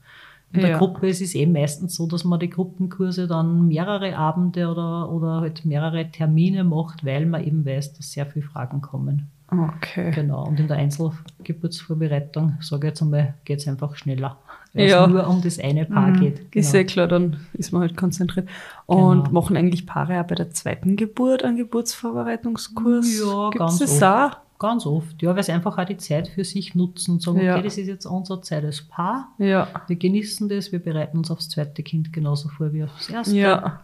[0.53, 0.77] In der Ja.
[0.79, 5.41] Gruppe ist es eben meistens so, dass man die Gruppenkurse dann mehrere Abende oder, oder
[5.41, 9.29] halt mehrere Termine macht, weil man eben weiß, dass sehr viele Fragen kommen.
[9.49, 10.11] Okay.
[10.11, 10.45] Genau.
[10.47, 14.37] Und in der Einzelgeburtsvorbereitung, sage ich jetzt einmal, geht es einfach schneller.
[14.73, 15.03] Weil Ja.
[15.05, 16.51] es nur um das eine Paar geht.
[16.51, 16.65] Genau.
[16.65, 18.47] Ist eh klar, dann ist man halt konzentriert.
[18.85, 19.31] Und Genau.
[19.31, 23.19] machen eigentlich Paare auch bei der zweiten Geburt einen Geburtsvorbereitungskurs?
[23.19, 24.03] Ja, Gibt's ganz das oft.
[24.03, 24.37] auch?
[24.61, 27.55] Ganz oft, ja, weil sie einfach auch die Zeit für sich nutzen und sagen, Ja.
[27.55, 29.29] okay, das ist jetzt unsere Zeit als Paar.
[29.39, 29.67] Ja.
[29.87, 33.35] Wir genießen das, wir bereiten uns aufs zweite Kind genauso vor wie aufs erste.
[33.35, 33.81] Ja.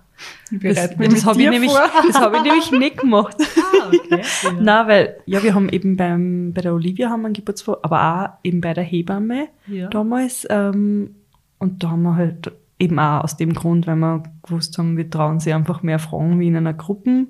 [0.51, 1.81] Ich Das, das habe ich, nämlich- vor.
[2.07, 3.35] das hab ich nämlich nicht gemacht.
[3.79, 4.21] Ah, okay.
[4.43, 4.51] Ja.
[4.59, 8.01] Na, weil, ja, wir haben eben beim, bei der Olivia haben wir einen Geburtsvor, aber
[8.25, 9.87] auch eben bei der Hebamme Ja.
[9.89, 10.45] damals.
[10.49, 11.15] Ähm,
[11.59, 15.09] und da haben wir halt eben auch aus dem Grund, weil wir gewusst haben, wir
[15.09, 17.27] trauen sie einfach mehr Fragen wie in einer Gruppe.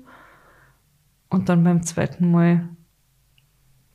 [1.30, 2.68] Und dann beim zweiten Mal,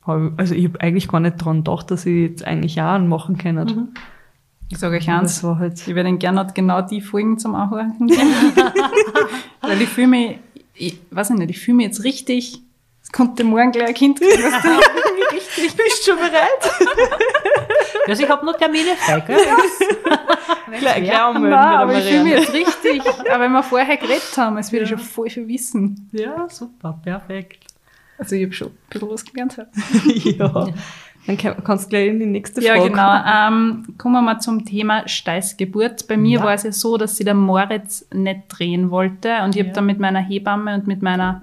[0.06, 3.38] also ich habe eigentlich gar nicht dran gedacht, dass ich jetzt eigentlich auch einen machen
[3.38, 3.54] kann.
[3.56, 3.88] Mhm.
[4.70, 7.94] Ich sage euch eins, halt, ich werde Ihnen gerne genau die Folgen zum Anhören.
[9.60, 10.38] Weil ich fühle mich,
[10.74, 12.60] ich weiß ich nicht, ich fühle mich jetzt richtig,
[13.02, 16.88] es konnte morgen gleich ein Kind ich bin schon bereit.
[18.06, 19.38] Also ich habe noch Termine frei, gell?
[20.78, 24.34] Gleich, gleich anmelden Nein, aber ich fühle mich jetzt richtig, aber wenn wir vorher geredet
[24.36, 24.88] haben, es würde Ja.
[24.90, 26.10] schon voll viel wissen.
[26.12, 27.63] Ja, super, perfekt.
[28.18, 29.56] Also ich habe schon ein bisschen was gelernt.
[30.38, 30.68] ja.
[31.26, 32.90] Dann kann, kannst du gleich in die nächste Ja, Frage.
[32.90, 33.22] genau.
[33.26, 36.06] Ähm, kommen wir mal zum Thema Steißgeburt.
[36.06, 36.44] Bei mir Ja.
[36.44, 39.42] war es ja so, dass sie der Moritz nicht drehen wollte.
[39.42, 39.64] Und ich Ja.
[39.64, 41.42] habe dann mit meiner Hebamme und mit meiner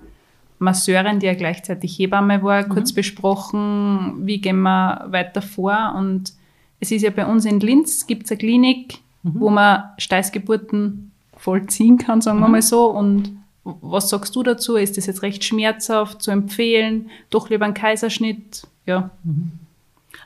[0.60, 2.70] Masseurin, die ja gleichzeitig Hebamme war, Mhm.
[2.70, 5.96] kurz besprochen, wie gehen wir weiter vor.
[5.98, 6.34] Und
[6.80, 9.32] es ist ja bei uns in Linz, gibt es eine Klinik, Mhm.
[9.40, 12.52] wo man Steißgeburten vollziehen kann, sagen wir Mhm.
[12.52, 12.86] mal so.
[12.92, 13.32] Und
[13.64, 14.76] was sagst du dazu?
[14.76, 17.10] Ist das jetzt recht schmerzhaft zu empfehlen?
[17.30, 18.64] Doch lieber ein Kaiserschnitt?
[18.86, 19.12] Ja.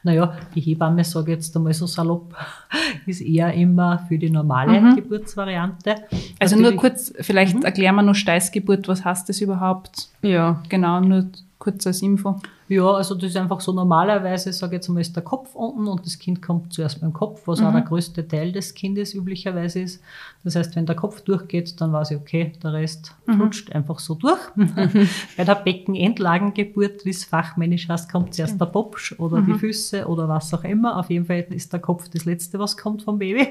[0.03, 2.35] Naja, die Hebamme, sage ich jetzt einmal so salopp,
[3.05, 5.95] ist eher immer für die normale Geburtsvariante.
[6.39, 10.09] Also nur Natürlich- kurz, vielleicht erklären wir nur Steißgeburt, was heißt das überhaupt?
[10.21, 10.61] Ja.
[10.69, 11.25] Genau, nur
[11.65, 12.39] kurz als Info.
[12.67, 15.87] Ja, also das ist einfach so normalerweise, sage ich jetzt einmal, ist der Kopf unten
[15.87, 19.81] und das Kind kommt zuerst beim Kopf, was auch der größte Teil des Kindes üblicherweise
[19.81, 20.01] ist.
[20.43, 24.13] Das heißt, wenn der Kopf durchgeht, dann weiß ich, okay, der Rest flutscht einfach so
[24.13, 24.39] durch.
[25.37, 30.29] Bei der Beckenendlagengeburt, wie es fachmännisch heißt, kommt zuerst der Popsch oder die Füße oder
[30.29, 30.97] was auch immer.
[30.97, 33.47] Auf jeden Fall ist der Kopf das Letzte, was kommt vom Baby.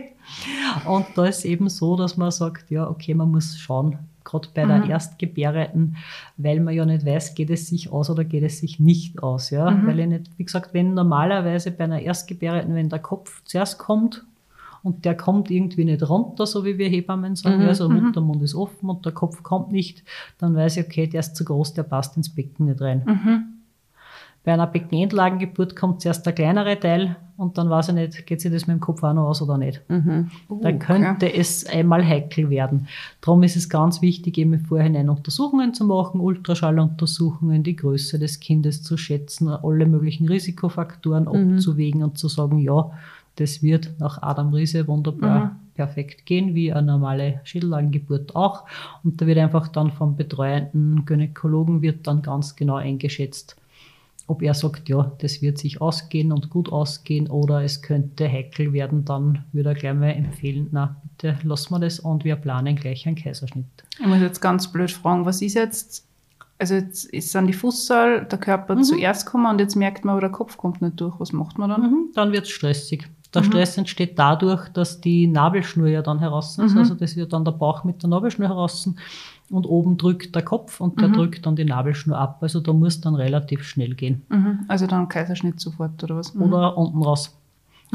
[0.86, 4.64] Und da ist eben so, dass man sagt, ja, okay, man muss schauen, gerade bei
[4.64, 5.96] der Erstgebärenden,
[6.36, 9.50] weil man ja nicht weiß, geht es sich aus oder geht es sich nicht aus.
[9.50, 9.80] Ja?
[9.86, 14.24] Weil ich nicht, wie gesagt, wenn normalerweise bei einer Erstgebärenden, wenn der Kopf zuerst kommt
[14.82, 18.54] und der kommt irgendwie nicht runter, so wie wir Hebammen sagen, ja, also Muttermund ist
[18.54, 20.02] offen und der Kopf kommt nicht,
[20.38, 23.53] dann weiß ich, okay, der ist zu groß, der passt ins Becken nicht rein.
[24.44, 28.52] Bei einer Beckenendlagengeburt kommt zuerst der kleinere Teil und dann weiß ich nicht, geht sich
[28.52, 29.82] das mit dem Kopf auch noch aus oder nicht.
[29.88, 30.30] Mhm.
[30.60, 32.86] Dann könnte es einmal heikel werden.
[33.22, 38.38] Darum ist es ganz wichtig, eben im Vorhinein Untersuchungen zu machen, Ultraschalluntersuchungen, die Größe des
[38.38, 42.90] Kindes zu schätzen, alle möglichen Risikofaktoren abzuwägen und zu sagen, ja,
[43.36, 48.64] das wird nach Adam Riese wunderbar perfekt gehen, wie eine normale Schädellagengeburt auch.
[49.02, 53.56] Und da wird einfach dann vom betreuenden Gynäkologen wird dann ganz genau eingeschätzt,
[54.26, 58.72] ob er sagt, ja, das wird sich ausgehen und gut ausgehen oder es könnte heikel
[58.72, 62.76] werden, dann würde er gleich mal empfehlen, na, bitte lassen wir das und wir planen
[62.76, 63.66] gleich einen Kaiserschnitt.
[64.00, 66.06] Ich muss jetzt ganz blöd fragen, was ist jetzt
[66.58, 70.20] Also jetzt ist an die Fußsoll der Körper zuerst gekommen und jetzt merkt man, aber
[70.20, 71.18] der Kopf kommt nicht durch.
[71.18, 71.82] Was macht man dann?
[71.82, 73.08] Mhm, dann wird es stressig.
[73.34, 76.76] Der Stress entsteht dadurch, dass die Nabelschnur ja dann heraus ist.
[76.76, 78.88] Also das wird dann der Bauch mit der Nabelschnur heraus
[79.50, 82.38] und oben drückt der Kopf und der drückt dann die Nabelschnur ab.
[82.40, 84.22] Also da muss dann relativ schnell gehen.
[84.28, 84.60] Mhm.
[84.68, 86.34] Also dann Kaiserschnitt sofort oder was?
[86.36, 87.36] Oder unten raus.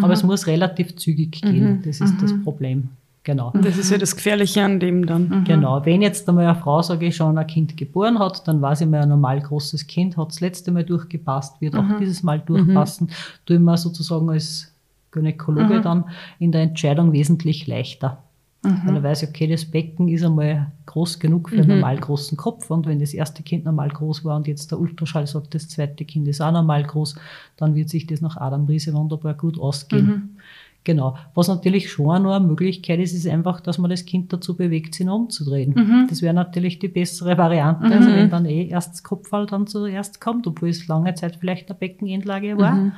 [0.02, 1.82] Aber es muss relativ zügig gehen.
[1.84, 2.89] Das ist das Problem.
[3.24, 3.52] Genau.
[3.52, 5.43] Und das ist ja das Gefährliche an dem dann.
[5.43, 5.86] Genau.
[5.86, 8.88] Wenn jetzt einmal eine Frau, sage ich schon, ein Kind geboren hat, dann weiß ich
[8.88, 13.10] mal, ein normal großes Kind hat das letzte Mal durchgepasst, wird auch dieses Mal durchpassen.
[13.45, 14.74] Tue ich mir sozusagen als
[15.12, 16.06] Gynäkologe dann
[16.39, 18.24] in der Entscheidung wesentlich leichter.
[18.62, 22.70] Weil er weiß, okay, das Becken ist einmal groß genug für einen normal großen Kopf.
[22.70, 26.03] Und wenn das erste Kind normal groß war und jetzt der Ultraschall sagt, das zweite
[26.03, 27.16] Kind ist auch normal groß,
[27.55, 30.39] dann wird sich das nach Adam Riese wunderbar gut ausgehen.
[30.86, 31.18] Genau.
[31.36, 34.96] Was natürlich schon noch eine Möglichkeit ist, ist einfach, dass man das Kind dazu bewegt,
[34.96, 36.08] sich noch umzudrehen.
[36.10, 40.22] Das wäre natürlich die bessere Variante, also wenn dann eh erst das Kopfball dann zuerst
[40.22, 42.92] kommt, obwohl es lange Zeit vielleicht eine Beckenendlage war.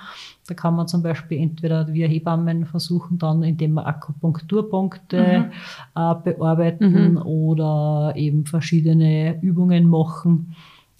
[0.47, 5.51] Da kann man zum Beispiel entweder wir Hebammen versuchen dann, indem wir Akupunkturpunkte
[5.95, 10.55] äh, bearbeiten oder eben verschiedene Übungen machen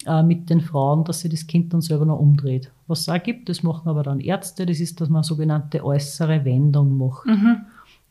[0.06, 2.70] äh, mit den Frauen, dass sie das Kind dann selber noch umdreht.
[2.86, 5.84] Was es auch gibt, das machen aber dann Ärzte, das ist, dass man eine sogenannte
[5.84, 7.26] äußere Wendung macht.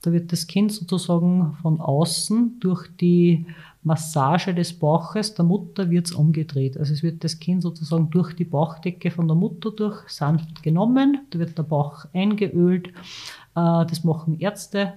[0.04, 3.46] Da wird das Kind sozusagen von außen durch die
[3.84, 6.78] Massage des Bauches der Mutter wird's umgedreht.
[6.78, 11.20] Also es wird das Kind sozusagen durch die Bauchdecke von der Mutter durch sanft genommen,
[11.30, 12.88] da wird der Bauch eingeölt.
[12.88, 12.94] Äh,
[13.56, 14.94] Das machen Ärzte.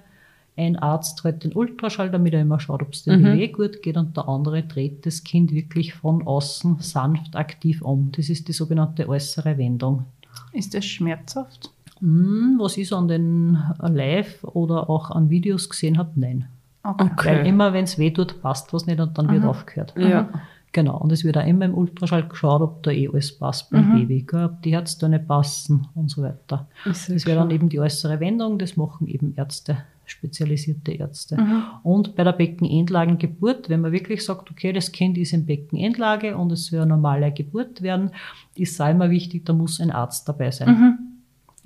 [0.57, 3.97] Ein Arzt dreht den Ultraschall, damit er immer schaut, ob es dem Baby gut geht
[3.97, 8.11] und der andere dreht das Kind wirklich von außen sanft aktiv um.
[8.15, 10.05] Das ist die sogenannte äußere Wendung.
[10.53, 11.71] Ist das schmerzhaft?
[11.99, 16.47] Hm, Was ich so an den Live oder auch an Videos gesehen habe, nein.
[16.83, 17.39] Okay.
[17.39, 19.93] Weil immer, wenn es weh tut, passt was nicht und dann wird aufgehört.
[19.97, 20.29] Ja.
[20.71, 20.97] Genau.
[20.97, 24.25] Und es wird auch immer im Ultraschall geschaut, ob da eh alles passt beim Baby,
[24.27, 26.67] gell, ob die Herztöne passen und so weiter.
[26.83, 31.37] Ja Das wäre dann eben die äußere Wendung, das machen eben Ärzte, spezialisierte Ärzte.
[31.83, 36.51] Und bei der Beckenendlagengeburt, wenn man wirklich sagt, okay, das Kind ist in Beckenendlage und
[36.51, 38.11] es soll eine normale Geburt werden,
[38.55, 40.97] ist auch immer wichtig, da muss ein Arzt dabei sein.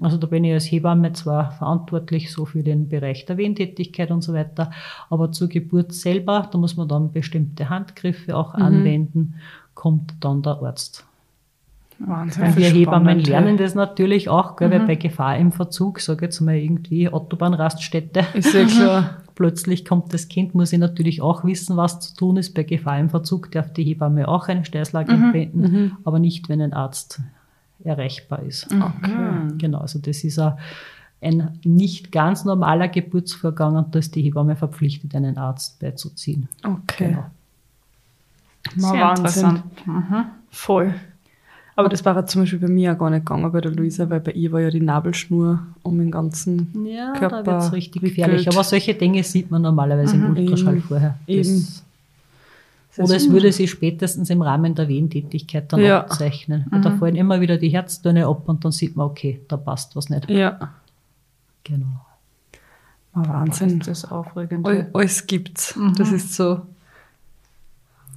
[0.02, 4.22] Also da bin ich als Hebamme zwar verantwortlich so für den Bereich der Wehentätigkeit und
[4.22, 4.72] so weiter,
[5.10, 9.36] aber zur Geburt selber, da muss man dann bestimmte Handgriffe auch anwenden,
[9.74, 11.06] kommt dann der Arzt.
[12.00, 12.56] Wahnsinn.
[12.56, 16.56] Wir Hebammen lernen das natürlich auch, gell, weil bei Gefahr im Verzug, sage jetzt mal
[16.56, 19.18] irgendwie Autobahnraststätte, Ist ja klar.
[19.36, 22.54] plötzlich kommt das Kind, muss ich natürlich auch wissen, was zu tun ist.
[22.56, 26.74] Bei Gefahr im Verzug darf die Hebamme auch eine Steißlage entwenden, aber nicht, wenn ein
[26.74, 27.22] Arzt
[27.84, 28.68] erreichbar ist.
[28.72, 29.12] Okay.
[29.58, 30.54] Genau, also das ist ein,
[31.22, 36.48] ein nicht ganz normaler Geburtsvorgang und da ist die Hebamme verpflichtet, einen Arzt beizuziehen.
[36.64, 37.10] Okay.
[37.10, 37.26] Genau.
[38.76, 39.46] Mal Sehr Wahnsinn.
[39.46, 39.88] interessant.
[39.88, 40.26] Mhm.
[40.50, 40.94] Voll.
[41.80, 44.10] Aber das war ja zum Beispiel bei mir auch gar nicht gegangen, bei der Luisa,
[44.10, 47.72] weil bei ihr war ja die Nabelschnur um den ganzen Ja, Körper da wird es
[47.74, 48.18] richtig wickelt.
[48.18, 48.50] gefährlich.
[48.50, 50.84] Aber solche Dinge sieht man normalerweise im Ultraschall Eben.
[50.84, 51.18] vorher.
[51.26, 51.68] Eben.
[52.98, 56.02] Oder es würde sich spätestens im Rahmen der Wehentätigkeit dann Ja.
[56.02, 56.66] abzeichnen.
[56.70, 59.96] Weil Da fallen immer wieder die Herztöne ab und dann sieht man, okay, da passt
[59.96, 60.30] was nicht.
[60.30, 60.74] Ja,
[61.64, 61.86] Genau.
[63.14, 63.80] mal Wahnsinn.
[63.80, 64.66] Ist das aufregend.
[64.68, 65.80] All, alles gibt's.
[65.98, 66.62] Das ist so.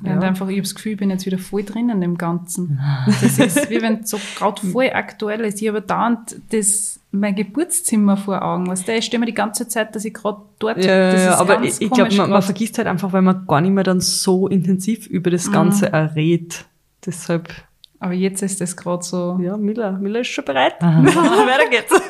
[0.05, 0.15] Ja.
[0.15, 2.81] Und einfach, ich habe das Gefühl, ich bin jetzt wieder voll drinnen im Ganzen.
[3.23, 5.63] Das ist, wie wenn es so gerade voll aktuell ist.
[5.63, 8.67] Ich habe dauernd das, mein Geburtszimmer vor Augen.
[8.67, 8.93] Weißt du?
[8.93, 11.63] Ich stelle mir die ganze Zeit, dass ich gerade dort Ja, das ja, ist aber
[11.63, 14.49] ich, ich glaube, man, man vergisst halt einfach, weil man gar nicht mehr dann so
[14.49, 16.65] intensiv über das Ganze errät.
[17.07, 17.53] Deshalb,
[17.99, 19.39] Aber jetzt ist das gerade so.
[19.41, 20.75] ja, Miller, Miller ist schon bereit.
[20.81, 21.93] Weiter geht's.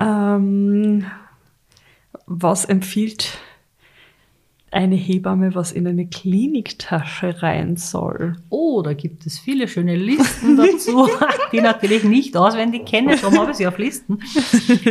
[0.00, 1.04] ähm,
[2.26, 3.38] was empfiehlt
[4.70, 8.36] eine Hebamme, was in eine Kliniktasche rein soll?
[8.50, 11.08] Oh, da gibt es viele schöne Listen dazu,
[11.52, 14.18] die ich natürlich nicht auswendig kenne, darum habe ich sie auf Listen.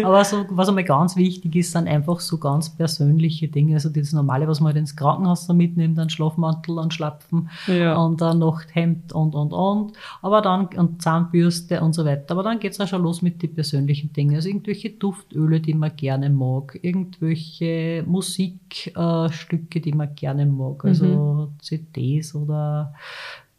[0.04, 3.76] Aber so, was einmal ganz wichtig ist, sind einfach so ganz persönliche Dinge.
[3.76, 7.96] Also das Normale, was man halt ins Krankenhaus so mitnimmt, ein Schlafmantel, ein Schlapfen Ja.
[7.98, 9.94] und ein Nachthemd und, und, und.
[10.22, 12.32] Aber dann, und Zahnbürste und so weiter.
[12.32, 14.36] Aber dann geht's auch schon los mit den persönlichen Dingen.
[14.36, 19.30] Also irgendwelche Duftöle, die man gerne mag, irgendwelche Musikstücke, äh,
[19.68, 20.84] Stücke, die man gerne mag.
[20.86, 22.94] Also CDs oder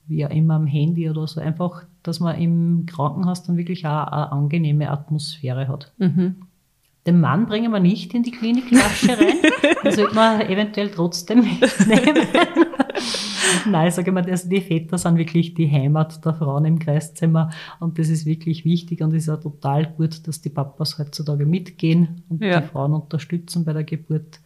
[0.06, 1.40] wie auch immer am Handy oder so.
[1.40, 5.92] Einfach, dass man im Krankenhaus dann wirklich auch eine angenehme Atmosphäre hat.
[5.98, 9.36] Den Mann bringen wir nicht in die Kliniktasche rein.
[9.84, 12.26] Den sollte man eventuell trotzdem mitnehmen.
[13.70, 17.50] Nein, sage ich mal, also die Väter sind wirklich die Heimat der Frauen im Kreiszimmer
[17.80, 21.46] und das ist wirklich wichtig und es ist auch total gut, dass die Papas heutzutage
[21.46, 22.60] mitgehen und Ja.
[22.60, 24.40] die Frauen unterstützen bei der Geburt.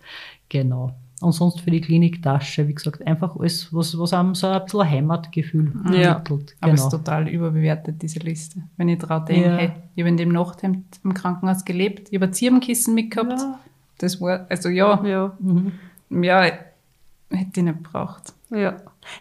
[0.48, 0.94] Genau.
[1.22, 4.80] Und sonst für die Kliniktasche, wie gesagt, einfach alles, was, was einem so ein bisschen
[4.80, 6.20] ein Heimatgefühl Ja.
[6.20, 6.56] vermittelt.
[6.60, 6.88] Aber es Genau.
[6.88, 8.60] ist total überbewertet, diese Liste.
[8.76, 9.56] Wenn ich dran denke, Ja.
[9.56, 13.38] hey, ich habe in dem Nachthemd im Krankenhaus gelebt, ich habe ein Zirbenkissen mitgehabt.
[13.40, 13.58] Ja.
[13.98, 15.32] Das war, also ja, Ja.
[15.38, 15.72] Mhm.
[16.22, 16.60] ja, hätte
[17.56, 18.34] ich nicht gebraucht.
[18.50, 18.58] Ja.
[18.58, 18.76] ja,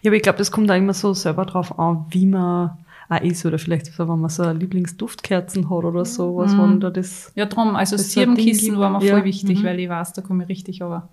[0.07, 2.71] aber ich glaube, das kommt da immer so selber drauf an, wie man
[3.09, 3.45] auch ist.
[3.45, 6.59] Oder vielleicht so, wenn man so eine Lieblingsduftkerzen hat oder so, was Mhm.
[6.61, 7.31] wenn da das.
[7.35, 9.13] Ja, drum, also Zirbenkissen war mir Ja.
[9.15, 9.63] voll wichtig, Mhm.
[9.65, 11.07] weil ich weiß, da komme ich richtig aber.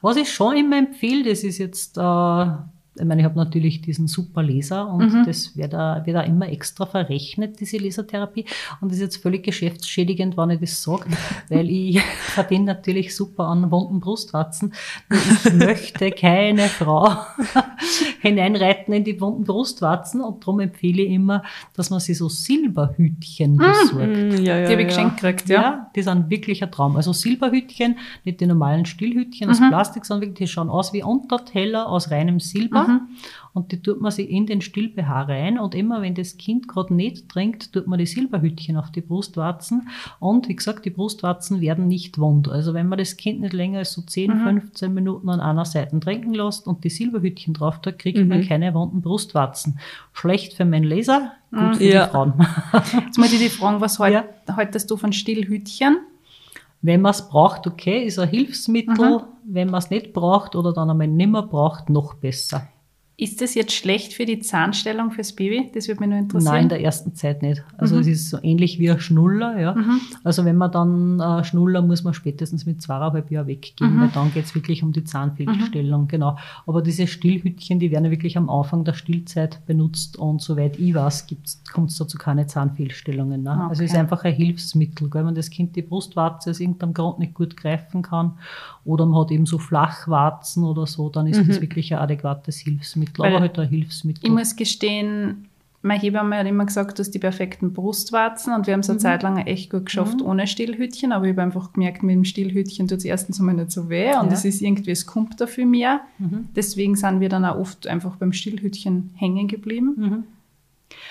[0.00, 2.46] Was ich schon immer empfehle, das ist jetzt, äh,
[2.96, 6.48] ich meine, ich habe natürlich diesen super Laser und das wird da, wird da immer
[6.48, 8.44] extra verrechnet, diese Lasertherapie.
[8.80, 11.06] Und das ist jetzt völlig geschäftsschädigend, wenn ich das sage,
[11.48, 12.00] weil ich
[12.34, 14.72] verdiene natürlich super an wunden Brustwarzen.
[15.10, 17.08] Ich möchte keine Frau
[18.24, 21.42] hineinreiten in die wunden Brustwarzen und darum empfehle ich immer,
[21.74, 24.40] dass man sich so Silberhütchen besorgt.
[24.40, 24.94] Mm, ja, ja, Die habe ich ja.
[24.96, 25.62] geschenkt gekriegt, Ja.
[25.62, 25.90] ja.
[25.94, 26.96] die sind wirklich ein Traum.
[26.96, 31.88] Also Silberhütchen, nicht die normalen Stillhütchen aus Plastik, sondern wirklich, die schauen aus wie Unterteller
[31.88, 33.00] aus reinem Silber.
[33.54, 35.58] Und die tut man sich in den Still-BH rein.
[35.60, 39.88] Und immer, wenn das Kind gerade nicht trinkt, tut man die Silberhütchen auf die Brustwarzen.
[40.18, 42.48] Und wie gesagt, die Brustwarzen werden nicht wund.
[42.48, 45.98] Also wenn man das Kind nicht länger als so 10, 15 Minuten an einer Seite
[46.00, 49.78] trinken lässt und die Silberhütchen drauf tut, kriegt man keine wunden Brustwarzen.
[50.12, 52.06] Schlecht für meinen Laser, gut für Ja.
[52.06, 52.32] die Frauen.
[53.06, 54.24] Jetzt muss ich dich fragen, was halt, Ja.
[54.56, 55.98] haltest du von Stillhütchen?
[56.82, 59.22] Wenn man es braucht, okay, ist ein Hilfsmittel.
[59.44, 62.66] Wenn man es nicht braucht oder dann einmal nimmer braucht, noch besser.
[63.16, 65.70] Ist das jetzt schlecht für die Zahnstellung fürs Baby?
[65.72, 66.52] Das würde mich nur interessieren.
[66.52, 67.62] Nein, in der ersten Zeit nicht.
[67.78, 69.76] Also es ist so ähnlich wie ein Schnuller, ja.
[70.24, 74.32] Also wenn man dann äh, Schnuller muss man spätestens mit zweieinhalb Jahren weggeben, weil dann
[74.32, 76.36] geht's wirklich um die Zahnfehlstellung, genau.
[76.66, 80.92] Aber diese Stillhütchen, die werden ja wirklich am Anfang der Stillzeit benutzt und soweit ich
[80.92, 81.28] weiß,
[81.72, 83.44] kommt es dazu keine Zahnfehlstellungen.
[83.44, 83.52] Ne?
[83.68, 84.00] Also es ist Okay.
[84.00, 85.24] einfach ein Hilfsmittel, gell?
[85.24, 88.32] wenn das Kind die Brustwarze aus irgendeinem Grund nicht gut greifen kann
[88.84, 93.18] oder man hat eben so Flachwarzen oder so, dann ist das wirklich ein adäquates Hilfsmittel,
[93.18, 94.24] Weil aber halt ein Hilfsmittel.
[94.24, 95.48] Ich muss gestehen,
[95.82, 98.98] meine Hebamme hat immer gesagt, du hast die perfekten Brustwarzen und wir haben es eine
[98.98, 102.88] Zeit lang echt gut geschafft ohne Stillhütchen, aber ich habe einfach gemerkt, mit dem Stillhütchen
[102.88, 104.32] tut es erstens einmal nicht so weh und Ja.
[104.32, 106.00] es ist irgendwie, es kommt dafür mehr.
[106.56, 110.24] Deswegen sind wir dann auch oft einfach beim Stillhütchen hängen geblieben.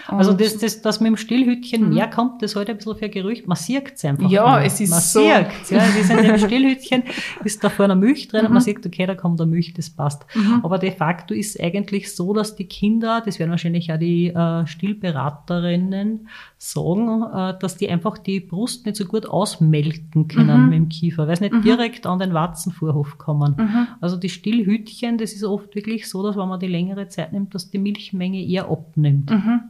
[0.07, 3.47] Also das, das, das mit dem Stillhütchen mehr kommt, das heute ein bisschen für Gerücht.
[3.47, 4.29] Man sieht es einfach.
[4.29, 4.61] Ja, nur.
[4.65, 5.77] es ist man so- sieht's, ja.
[5.79, 7.03] Das ist in dem Stillhütchen,
[7.45, 8.47] ist da vorne Milch drin Mhm.
[8.47, 10.25] und man sieht, okay, da kommt da Milch, das passt.
[10.61, 14.67] Aber de facto ist eigentlich so, dass die Kinder, das werden wahrscheinlich auch die äh,
[14.67, 16.27] Stillberaterinnen
[16.71, 20.69] sagen, äh, dass die einfach die Brust nicht so gut ausmelken können Mhm.
[20.69, 23.55] mit dem Kiefer, weil sie nicht direkt an den Warzenvorhof kommen.
[23.57, 23.87] Mhm.
[23.99, 27.53] Also die Stillhütchen, das ist oft wirklich so, dass wenn man die längere Zeit nimmt,
[27.53, 29.29] dass die Milchmenge eher abnimmt.
[29.29, 29.61] Mhm.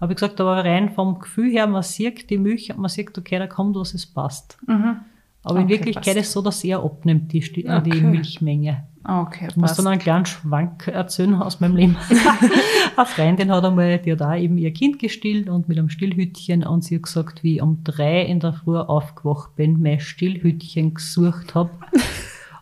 [0.00, 3.16] Aber wie gesagt, aber rein vom Gefühl her, man sieht die Milch und man sieht,
[3.16, 4.58] okay, da kommt was, es passt.
[5.44, 6.16] Aber in Okay, Wirklichkeit passt.
[6.18, 8.00] ist es so, dass er abnimmt, die, äh, die Okay.
[8.00, 8.84] Milchmenge.
[9.04, 11.96] Okay, Ich muss dann einen kleinen Schwank erzählen aus meinem Leben.
[12.96, 16.62] Eine Freundin hat einmal, die hat auch eben ihr Kind gestillt und mit einem Stillhütchen
[16.64, 20.94] und sie hat gesagt, wie ich um drei in der Früh aufgewacht bin, mein Stillhütchen
[20.94, 21.70] gesucht habe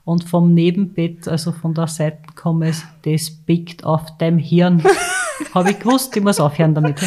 [0.06, 4.82] und vom Nebenbett, also von der Seite kam es, das biegt auf deinem Hirn.
[5.54, 7.00] habe ich gewusst, ich muss aufhören damit.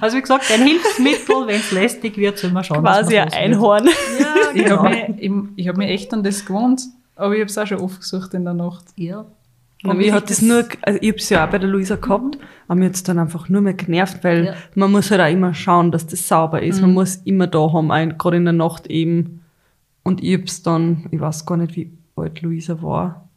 [0.00, 3.86] Also wie gesagt, ein Hilfsmittel, wenn es lästig wird, soll man schauen, Quasi ein Einhorn.
[4.18, 4.82] Ja, Ich genau.
[4.84, 6.82] habe mich, ich, ich hab mich echt an das gewohnt,
[7.16, 8.84] aber ich habe es auch schon oft gesucht in der Nacht.
[8.96, 9.24] Ja.
[9.84, 12.74] Und mich hat das nur, also ich hab's ja auch bei der Luisa gehabt, aber
[12.80, 14.54] mir hat's dann einfach nur mehr genervt, weil Ja.
[14.74, 16.80] man muss halt auch immer schauen, dass das sauber ist.
[16.80, 17.88] Man muss immer da haben,
[18.18, 19.44] gerade in der Nacht eben.
[20.02, 23.28] Und ich hab's dann, ich weiß gar nicht, wie alt Luisa war.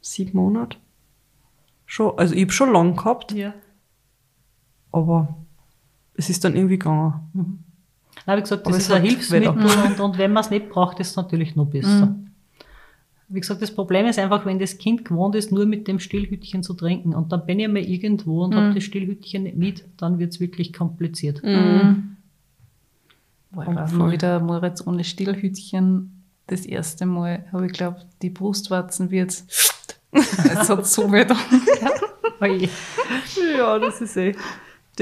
[0.00, 0.76] Sieben Monate?
[1.86, 3.52] Schon, also ich hab schon lang gehabt, ja.
[4.92, 5.34] aber
[6.14, 7.64] es ist dann irgendwie gegangen.
[8.26, 10.68] Na, wie gesagt, das Aber ist es ein Hilfsmittel und, und wenn man es nicht
[10.68, 12.14] braucht, ist es natürlich noch besser.
[13.28, 16.62] Wie gesagt, das Problem ist einfach, wenn das Kind gewohnt ist, nur mit dem Stillhütchen
[16.62, 20.18] zu trinken und dann bin ich mal irgendwo und hab das Stillhütchen nicht mit, dann
[20.18, 21.40] wird's wirklich kompliziert.
[23.52, 26.24] Boah, ich weiß noch wieder Moritz ohne Stillhütchen.
[26.46, 29.30] Das erste Mal habe ich glaubt, die Brustwarzen wird.
[30.10, 31.24] es hat so weh.
[32.40, 32.68] Oje.
[33.56, 34.34] Ja, das ist eh.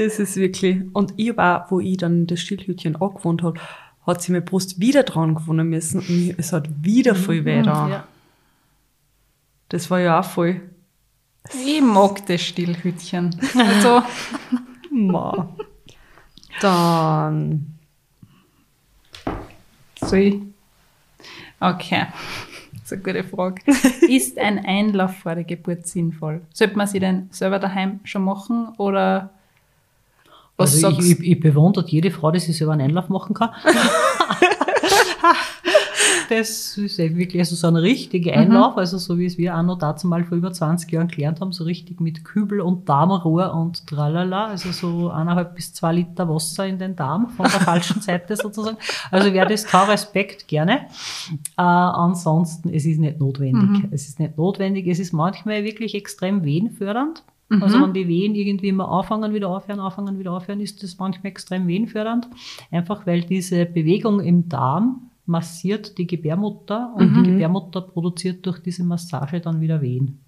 [0.03, 0.81] Das ist wirklich.
[0.93, 3.59] Und ich war, wo ich dann das Stillhütchen angewohnt habe,
[4.07, 7.87] hat sie meine Brust wieder dran gewohnen müssen und es hat wieder voll weh da.
[7.87, 8.07] Ja.
[9.69, 10.59] Das war ja auch voll.
[11.53, 13.39] Ich mag das Stillhütchen.
[13.55, 14.01] Also,
[14.91, 15.55] Ma.
[16.61, 17.77] Dann.
[19.99, 20.41] soll ich?
[21.59, 22.07] Okay.
[22.71, 23.61] Das ist eine gute Frage.
[24.09, 26.41] Ist ein Einlauf vor der Geburt sinnvoll?
[26.53, 29.29] Sollte man sie denn selber daheim schon machen oder
[30.61, 33.33] was Also sagst ich, ich, ich bewundere jede Frau, die sich selber einen Einlauf machen
[33.33, 33.49] kann.
[36.31, 39.63] das ist eh wirklich also so ein richtiger Einlauf, also so wie es wir auch
[39.63, 43.53] noch dazu mal vor über 20 Jahren gelernt haben, so richtig mit Kübel und Darmrohr
[43.53, 48.01] und tralala, also so eineinhalb bis zwei Liter Wasser in den Darm von der falschen
[48.01, 48.77] Seite sozusagen.
[49.11, 50.85] Also wer das kann, Respekt gerne.
[51.57, 53.89] Äh, ansonsten, es ist nicht notwendig.
[53.91, 57.23] Es ist nicht notwendig, es ist manchmal wirklich extrem wehenfördernd.
[57.59, 61.31] Also wenn die Wehen irgendwie immer anfangen, wieder aufhören, anfangen, wieder aufhören, ist das manchmal
[61.31, 62.29] extrem wehenfördernd.
[62.71, 68.83] Einfach weil diese Bewegung im Darm massiert die Gebärmutter und die Gebärmutter produziert durch diese
[68.83, 70.19] Massage dann wieder Wehen.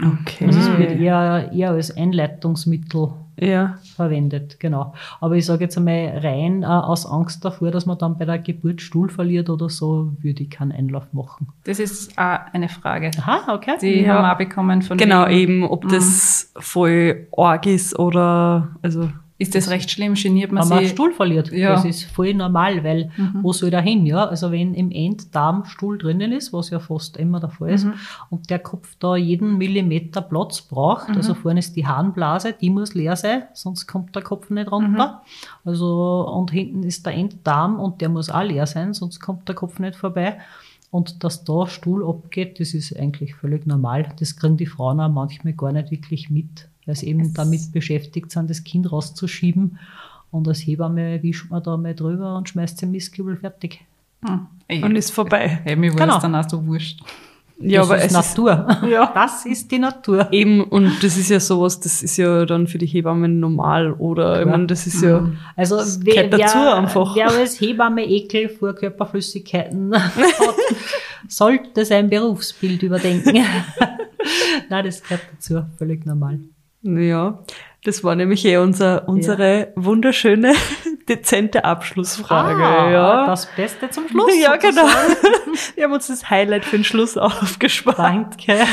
[0.00, 0.46] Okay.
[0.46, 3.10] Also es wird eher, eher als Einleitungsmittel
[3.40, 3.74] ja.
[3.96, 4.94] verwendet, genau.
[5.20, 8.38] Aber ich sage jetzt einmal rein äh, aus Angst davor, dass man dann bei der
[8.38, 11.48] Geburt Stuhl verliert oder so, würde ich keinen Einlauf machen.
[11.64, 13.10] Das ist auch eine Frage.
[13.18, 13.76] Aha, okay.
[13.80, 14.14] Die Ja.
[14.14, 19.08] haben wir auch bekommen von Genau, wegen, eben, ob das voll arg ist oder, also,
[19.40, 20.14] Ist das recht schlimm?
[20.14, 20.90] Geniert man wenn man sich?
[20.90, 21.52] Stuhl verliert.
[21.52, 21.70] Ja.
[21.70, 23.38] Das ist voll normal, weil Mhm.
[23.42, 24.04] wo soll der hin?
[24.04, 24.24] Ja?
[24.26, 27.94] Also wenn im Enddarm Stuhl drinnen ist, was ja fast immer der Fall ist, Mhm.
[28.30, 31.38] und der Kopf da jeden Millimeter Platz braucht, also Mhm.
[31.38, 35.22] vorne ist die Harnblase, die muss leer sein, sonst kommt der Kopf nicht runter.
[35.22, 35.70] Mhm.
[35.70, 39.54] Also, und hinten ist der Enddarm und der muss auch leer sein, sonst kommt der
[39.54, 40.38] Kopf nicht vorbei.
[40.90, 44.08] Und dass da Stuhl abgeht, das ist eigentlich völlig normal.
[44.18, 48.32] Das kriegen die Frauen auch manchmal gar nicht wirklich mit, weil sie eben damit beschäftigt
[48.32, 49.78] sind, das Kind rauszuschieben.
[50.30, 53.80] Und als Hebamme wischt man da mal drüber und schmeißt den Mistkübel fertig.
[54.26, 54.46] Hm.
[54.66, 55.60] Ey, und ist vorbei.
[55.64, 56.14] Hey, mir war Genau.
[56.14, 57.00] das dann auch so wurscht.
[57.60, 58.68] Ja, das aber ist es ist Natur.
[58.88, 59.10] Ja.
[59.14, 60.28] Das ist die Natur.
[60.32, 64.36] eben, und das ist ja sowas, das ist ja dann für die Hebammen normal, oder?
[64.36, 64.56] Ich Klar.
[64.56, 67.16] meine, das ist ja, Also Das wer, gehört dazu wer, einfach.
[67.16, 70.12] wer als Hebamme Ekel vor Körperflüssigkeiten hat,
[71.26, 73.32] sollte sein Berufsbild überdenken.
[74.68, 76.38] Nein, das gehört dazu, völlig normal.
[76.82, 77.42] Ja,
[77.84, 80.52] das war nämlich eh unser, unsere wunderschöne,
[81.08, 83.26] dezente Abschlussfrage, Ah, ja.
[83.26, 84.30] Das Beste zum Schluss.
[84.40, 84.82] ja, genau.
[85.74, 87.98] Wir haben uns das Highlight für den Schluss aufgespart.
[87.98, 88.58] Danke.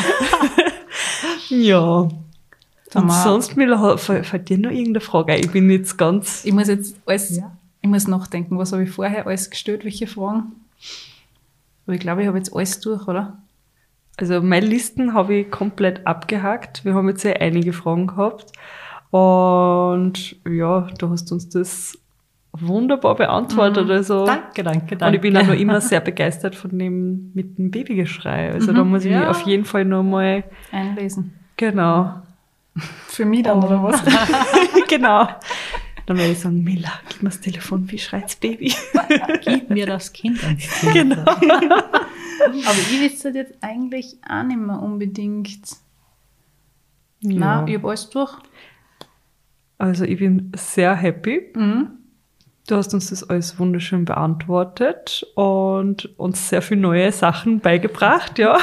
[1.50, 2.08] Ja.
[2.94, 5.40] Und sonst, Mila, fällt fällt dir noch irgendeine Frage ein?
[5.42, 7.52] Ich bin jetzt ganz, Ich muss jetzt alles, Ja.
[7.82, 10.54] ich muss nachdenken, was habe ich vorher alles gestellt, welche Fragen?
[11.86, 13.38] Aber ich glaube, ich habe jetzt alles durch, oder?
[14.18, 16.86] Also meine Listen habe ich komplett abgehakt.
[16.86, 18.52] Wir haben jetzt ja einige Fragen gehabt.
[19.12, 21.98] Und ja, du hast uns das
[22.54, 23.90] wunderbar beantwortet.
[23.90, 25.06] Also, Danke, danke, danke.
[25.08, 28.52] Und ich bin auch noch immer sehr begeistert von dem mit dem Babygeschrei.
[28.54, 29.30] Also da muss ich mich Ja.
[29.30, 31.34] auf jeden Fall noch mal, Einlesen.
[31.58, 32.22] genau,
[33.08, 34.02] Für mich dann, oder was?
[34.88, 35.28] genau.
[36.06, 38.74] Dann werde ich sagen, Mila, gib mir das Telefon, wie schreit's Baby?
[39.44, 40.94] Gib mir das Kind ans Kind.
[40.94, 41.26] genau.
[42.66, 45.60] Aber ich wüsste jetzt eigentlich auch nicht mehr unbedingt.
[47.22, 48.34] Nein, ich habe alles durch.
[49.78, 51.52] Also ich bin sehr happy.
[51.56, 51.90] Mhm.
[52.68, 58.58] Du hast uns das alles wunderschön beantwortet und uns sehr viele neue Sachen beigebracht, ja.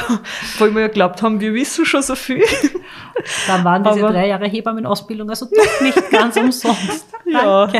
[0.59, 2.43] Weil wir ja glaubt haben, wir wissen schon so viel.
[3.47, 7.07] Dann waren diese Aber- drei Jahre Hebammenausbildung also doch nicht ganz umsonst.
[7.25, 7.71] Ja.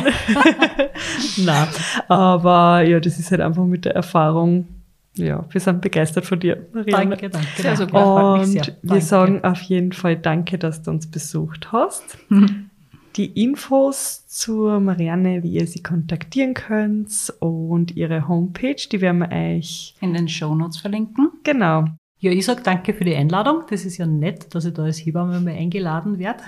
[1.38, 1.68] Nein.
[2.08, 4.68] Aber ja, das ist halt einfach mit der Erfahrung.
[5.16, 7.11] Ja, wir sind begeistert von dir, Marianne.
[7.11, 7.47] Danke, danke.
[7.55, 7.78] Sehr danke.
[7.78, 8.34] sogar.
[8.39, 8.78] Und sehr.
[8.82, 12.18] wir sagen auf jeden Fall danke, dass du uns besucht hast.
[13.16, 19.32] Die Infos zur Marianne, wie ihr sie kontaktieren könnt und ihre Homepage, die werden wir
[19.32, 21.30] euch In den Shownotes verlinken.
[21.43, 21.86] genau.
[22.24, 23.63] Ja, ich sage danke für die Einladung.
[23.69, 26.41] Das ist ja nett, dass ich da als Hebamme mal eingeladen werde.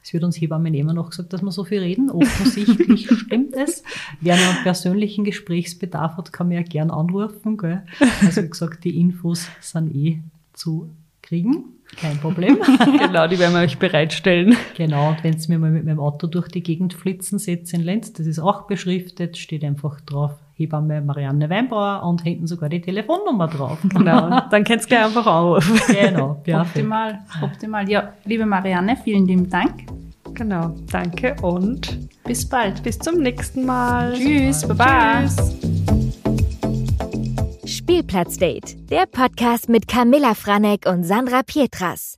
[0.00, 2.08] Es wird uns Hebammen immer noch gesagt, dass wir so viel reden.
[2.08, 3.82] Offensichtlich stimmt es.
[4.20, 7.56] Wer noch einen persönlichen Gesprächsbedarf hat, kann mir ja gern anrufen.
[7.56, 7.82] Gell?
[8.24, 10.20] Also wie gesagt, die Infos sind eh
[10.52, 10.88] zu
[11.20, 11.64] kriegen.
[11.96, 12.56] Kein Problem.
[12.84, 14.56] genau, die werden wir euch bereitstellen.
[14.76, 17.82] Genau, und wenn ihr mir mal mit meinem Auto durch die Gegend flitzen seht in
[17.82, 22.80] Lenz, das ist auch beschriftet, steht einfach drauf Hebamme Marianne Weinbauer und hinten sogar die
[22.80, 23.78] Telefonnummer drauf.
[23.88, 24.40] Genau.
[24.50, 25.80] Dann könnt ihr gleich einfach anrufen.
[25.88, 26.68] Genau, perfekt.
[26.68, 27.88] Optimal, optimal.
[27.88, 29.86] Ja, liebe Marianne, vielen lieben Dank.
[30.34, 30.74] Genau.
[30.90, 32.82] Danke und Bis bald.
[32.82, 34.12] bis zum nächsten Mal.
[34.14, 35.22] Tschüss, baba.
[37.64, 42.17] Spielplatzdate, der Podcast mit Camilla Franek und Sandra Pietras.